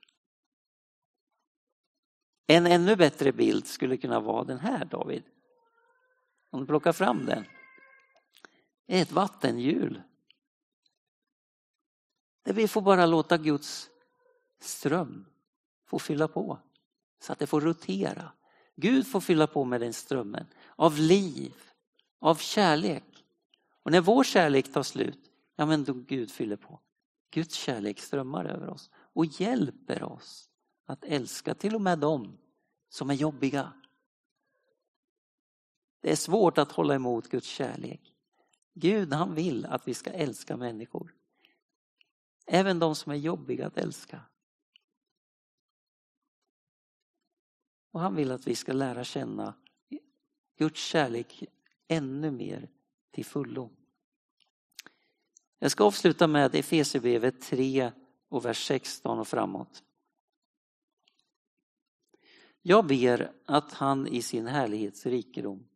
En 2.46 2.66
ännu 2.66 2.96
bättre 2.96 3.32
bild 3.32 3.66
skulle 3.66 3.96
kunna 3.96 4.20
vara 4.20 4.44
den 4.44 4.58
här 4.58 4.84
David. 4.84 5.22
Om 6.50 6.60
du 6.60 6.66
plockar 6.66 6.92
fram 6.92 7.26
den. 7.26 7.44
Det 8.86 8.98
är 8.98 9.02
Ett 9.02 9.12
vattenhjul. 9.12 10.02
Där 12.42 12.52
vi 12.52 12.68
får 12.68 12.80
bara 12.82 13.06
låta 13.06 13.38
Guds 13.38 13.90
ström 14.60 15.26
få 15.86 15.98
fylla 15.98 16.28
på 16.28 16.58
så 17.20 17.32
att 17.32 17.38
det 17.38 17.46
får 17.46 17.60
rotera. 17.60 18.32
Gud 18.76 19.06
får 19.06 19.20
fylla 19.20 19.46
på 19.46 19.64
med 19.64 19.80
den 19.80 19.92
strömmen 19.92 20.46
av 20.76 20.98
liv, 20.98 21.54
av 22.20 22.34
kärlek. 22.34 23.24
Och 23.82 23.90
när 23.90 24.00
vår 24.00 24.24
kärlek 24.24 24.72
tar 24.72 24.82
slut, 24.82 25.30
ja 25.56 25.66
men 25.66 25.84
då 25.84 25.92
Gud 25.92 26.30
fyller 26.30 26.56
på. 26.56 26.80
Guds 27.30 27.54
kärlek 27.54 28.00
strömmar 28.00 28.44
över 28.44 28.68
oss 28.68 28.90
och 28.94 29.26
hjälper 29.26 30.02
oss 30.02 30.48
att 30.86 31.04
älska 31.04 31.54
till 31.54 31.74
och 31.74 31.80
med 31.80 31.98
dem 31.98 32.38
som 32.88 33.10
är 33.10 33.14
jobbiga. 33.14 33.72
Det 36.00 36.12
är 36.12 36.16
svårt 36.16 36.58
att 36.58 36.72
hålla 36.72 36.94
emot 36.94 37.28
Guds 37.28 37.46
kärlek. 37.46 38.14
Gud 38.74 39.12
han 39.12 39.34
vill 39.34 39.66
att 39.66 39.88
vi 39.88 39.94
ska 39.94 40.10
älska 40.10 40.56
människor. 40.56 41.14
Även 42.46 42.78
de 42.78 42.94
som 42.94 43.12
är 43.12 43.16
jobbiga 43.16 43.66
att 43.66 43.78
älska. 43.78 44.20
Och 47.94 48.00
han 48.00 48.14
vill 48.14 48.32
att 48.32 48.46
vi 48.46 48.54
ska 48.54 48.72
lära 48.72 49.04
känna 49.04 49.54
Guds 50.58 50.80
kärlek 50.80 51.44
ännu 51.88 52.30
mer 52.30 52.68
till 53.10 53.24
fullo. 53.24 53.70
Jag 55.58 55.70
ska 55.70 55.84
avsluta 55.84 56.26
med 56.26 56.54
Efesierbrevet 56.54 57.40
3 57.40 57.92
och 58.28 58.44
vers 58.44 58.66
16 58.66 59.18
och 59.18 59.28
framåt. 59.28 59.82
Jag 62.62 62.86
ber 62.86 63.32
att 63.44 63.72
han 63.72 64.06
i 64.06 64.22
sin 64.22 64.46
härlighetsrikedom 64.46 65.68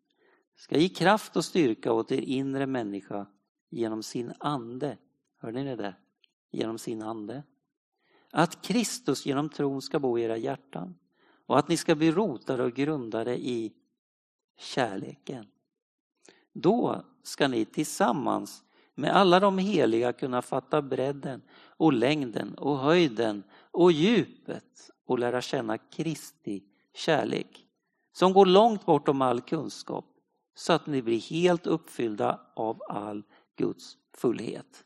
ska 0.54 0.78
ge 0.78 0.88
kraft 0.88 1.36
och 1.36 1.44
styrka 1.44 1.92
åt 1.92 2.12
er 2.12 2.20
inre 2.20 2.66
människa 2.66 3.26
genom 3.68 4.02
sin 4.02 4.32
ande. 4.38 4.98
Hörde 5.36 5.64
ni 5.64 5.76
det? 5.76 5.94
Genom 6.50 6.78
sin 6.78 7.02
ande. 7.02 7.42
Att 8.30 8.62
Kristus 8.62 9.26
genom 9.26 9.48
tron 9.48 9.82
ska 9.82 9.98
bo 9.98 10.18
i 10.18 10.22
era 10.22 10.36
hjärtan 10.36 10.94
och 11.48 11.58
att 11.58 11.68
ni 11.68 11.76
ska 11.76 11.94
bli 11.94 12.12
rotade 12.12 12.64
och 12.64 12.72
grundade 12.72 13.36
i 13.36 13.72
kärleken. 14.58 15.46
Då 16.52 17.04
ska 17.22 17.48
ni 17.48 17.64
tillsammans 17.64 18.62
med 18.94 19.16
alla 19.16 19.40
de 19.40 19.58
heliga 19.58 20.12
kunna 20.12 20.42
fatta 20.42 20.82
bredden 20.82 21.42
och 21.60 21.92
längden 21.92 22.54
och 22.54 22.78
höjden 22.78 23.42
och 23.70 23.92
djupet 23.92 24.90
och 25.06 25.18
lära 25.18 25.40
känna 25.40 25.78
Kristi 25.78 26.62
kärlek 26.94 27.66
som 28.12 28.32
går 28.32 28.46
långt 28.46 28.86
bortom 28.86 29.22
all 29.22 29.40
kunskap 29.40 30.04
så 30.54 30.72
att 30.72 30.86
ni 30.86 31.02
blir 31.02 31.20
helt 31.20 31.66
uppfyllda 31.66 32.40
av 32.54 32.82
all 32.88 33.22
Guds 33.56 33.96
fullhet. 34.14 34.84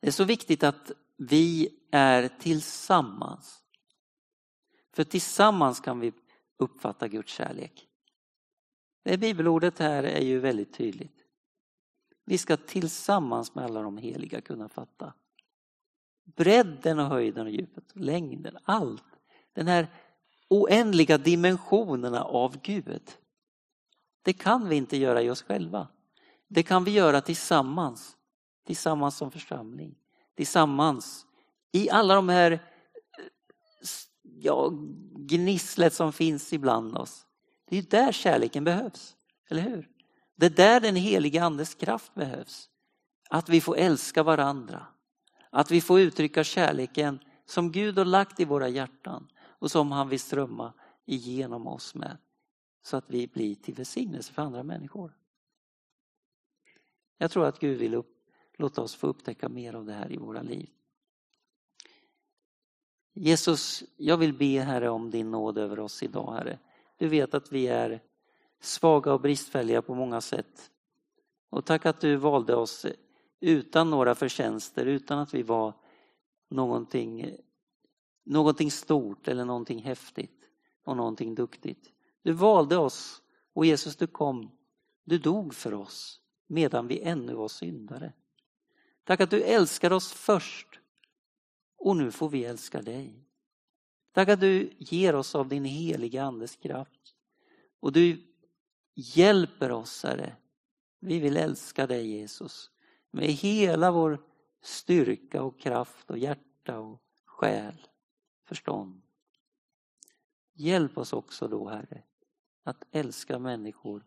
Det 0.00 0.06
är 0.06 0.12
så 0.12 0.24
viktigt 0.24 0.62
att 0.62 0.92
vi 1.16 1.68
är 1.92 2.28
tillsammans. 2.28 3.62
För 4.96 5.04
tillsammans 5.04 5.80
kan 5.80 6.00
vi 6.00 6.12
uppfatta 6.58 7.08
Guds 7.08 7.32
kärlek. 7.32 7.88
Det 9.04 9.18
bibelordet 9.18 9.78
här 9.78 10.02
är 10.02 10.20
ju 10.20 10.38
väldigt 10.38 10.74
tydligt. 10.74 11.24
Vi 12.24 12.38
ska 12.38 12.56
tillsammans 12.56 13.54
med 13.54 13.64
alla 13.64 13.82
de 13.82 13.98
heliga 13.98 14.40
kunna 14.40 14.68
fatta. 14.68 15.12
Bredden 16.24 16.98
och 16.98 17.06
höjden 17.06 17.46
och 17.46 17.52
djupet, 17.52 17.84
längden, 17.92 18.58
allt. 18.64 19.04
Den 19.52 19.66
här 19.66 19.86
oändliga 20.48 21.18
dimensionerna 21.18 22.24
av 22.24 22.60
Gud. 22.62 23.12
Det 24.22 24.32
kan 24.32 24.68
vi 24.68 24.76
inte 24.76 24.96
göra 24.96 25.22
i 25.22 25.30
oss 25.30 25.42
själva. 25.42 25.88
Det 26.48 26.62
kan 26.62 26.84
vi 26.84 26.90
göra 26.90 27.20
tillsammans. 27.20 28.16
Tillsammans 28.66 29.16
som 29.16 29.30
församling. 29.30 29.94
Tillsammans 30.34 31.26
i 31.72 31.90
alla 31.90 32.14
de 32.14 32.28
här 32.28 32.75
ja, 34.40 34.72
gnisslet 35.16 35.92
som 35.92 36.12
finns 36.12 36.52
ibland 36.52 36.98
oss. 36.98 37.26
Det 37.68 37.78
är 37.78 37.82
där 37.82 38.12
kärleken 38.12 38.64
behövs, 38.64 39.16
eller 39.48 39.62
hur? 39.62 39.90
Det 40.36 40.46
är 40.46 40.50
där 40.50 40.80
den 40.80 40.96
helige 40.96 41.44
andes 41.44 41.74
kraft 41.74 42.14
behövs. 42.14 42.70
Att 43.30 43.48
vi 43.48 43.60
får 43.60 43.76
älska 43.76 44.22
varandra. 44.22 44.86
Att 45.50 45.70
vi 45.70 45.80
får 45.80 46.00
uttrycka 46.00 46.44
kärleken 46.44 47.18
som 47.46 47.72
Gud 47.72 47.98
har 47.98 48.04
lagt 48.04 48.40
i 48.40 48.44
våra 48.44 48.68
hjärtan 48.68 49.28
och 49.42 49.70
som 49.70 49.92
han 49.92 50.08
vill 50.08 50.20
strömma 50.20 50.72
igenom 51.06 51.66
oss 51.66 51.94
med. 51.94 52.16
Så 52.82 52.96
att 52.96 53.04
vi 53.10 53.26
blir 53.26 53.54
till 53.54 53.74
välsignelse 53.74 54.32
för 54.32 54.42
andra 54.42 54.62
människor. 54.62 55.16
Jag 57.18 57.30
tror 57.30 57.46
att 57.46 57.60
Gud 57.60 57.78
vill 57.78 57.94
upp, 57.94 58.16
låta 58.58 58.82
oss 58.82 58.94
få 58.94 59.06
upptäcka 59.06 59.48
mer 59.48 59.74
av 59.74 59.84
det 59.84 59.92
här 59.92 60.12
i 60.12 60.16
våra 60.16 60.42
liv. 60.42 60.70
Jesus, 63.18 63.84
jag 63.96 64.16
vill 64.16 64.32
be 64.32 64.60
Herre 64.60 64.88
om 64.88 65.10
din 65.10 65.30
nåd 65.30 65.58
över 65.58 65.80
oss 65.80 66.02
idag 66.02 66.32
Herre. 66.32 66.58
Du 66.98 67.08
vet 67.08 67.34
att 67.34 67.52
vi 67.52 67.66
är 67.66 68.00
svaga 68.60 69.12
och 69.12 69.20
bristfälliga 69.20 69.82
på 69.82 69.94
många 69.94 70.20
sätt. 70.20 70.70
Och 71.50 71.64
tack 71.64 71.86
att 71.86 72.00
du 72.00 72.16
valde 72.16 72.56
oss 72.56 72.86
utan 73.40 73.90
några 73.90 74.14
förtjänster, 74.14 74.86
utan 74.86 75.18
att 75.18 75.34
vi 75.34 75.42
var 75.42 75.74
någonting, 76.48 77.36
någonting 78.24 78.70
stort 78.70 79.28
eller 79.28 79.44
någonting 79.44 79.82
häftigt 79.82 80.50
och 80.84 80.96
någonting 80.96 81.34
duktigt. 81.34 81.92
Du 82.22 82.32
valde 82.32 82.76
oss 82.76 83.22
och 83.52 83.66
Jesus 83.66 83.96
du 83.96 84.06
kom, 84.06 84.50
du 85.04 85.18
dog 85.18 85.54
för 85.54 85.74
oss 85.74 86.20
medan 86.46 86.86
vi 86.86 87.00
ännu 87.00 87.34
var 87.34 87.48
syndare. 87.48 88.12
Tack 89.04 89.20
att 89.20 89.30
du 89.30 89.42
älskar 89.42 89.92
oss 89.92 90.12
först 90.12 90.80
och 91.76 91.96
nu 91.96 92.12
får 92.12 92.28
vi 92.28 92.44
älska 92.44 92.82
dig. 92.82 93.26
Tack 94.12 94.28
att 94.28 94.40
du 94.40 94.72
ger 94.78 95.14
oss 95.14 95.34
av 95.34 95.48
din 95.48 95.64
heliga 95.64 96.22
Andes 96.22 96.56
kraft. 96.56 97.16
Och 97.80 97.92
du 97.92 98.22
hjälper 98.94 99.72
oss, 99.72 100.02
Herre. 100.02 100.36
Vi 101.00 101.18
vill 101.18 101.36
älska 101.36 101.86
dig, 101.86 102.06
Jesus, 102.06 102.70
med 103.10 103.28
hela 103.28 103.92
vår 103.92 104.22
styrka 104.60 105.42
och 105.42 105.60
kraft 105.60 106.10
och 106.10 106.18
hjärta 106.18 106.78
och 106.78 107.02
själ, 107.24 107.86
förstånd. 108.44 109.02
Hjälp 110.52 110.98
oss 110.98 111.12
också 111.12 111.48
då, 111.48 111.68
Herre, 111.68 112.02
att 112.62 112.84
älska 112.90 113.38
människor 113.38 114.04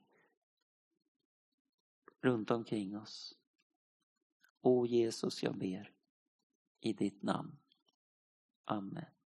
runt 2.21 2.51
omkring 2.51 2.97
oss. 2.97 3.35
O 4.61 4.85
Jesus, 4.85 5.43
jag 5.43 5.57
ber 5.57 5.93
i 6.79 6.93
ditt 6.93 7.23
namn. 7.23 7.58
Amen. 8.69 9.18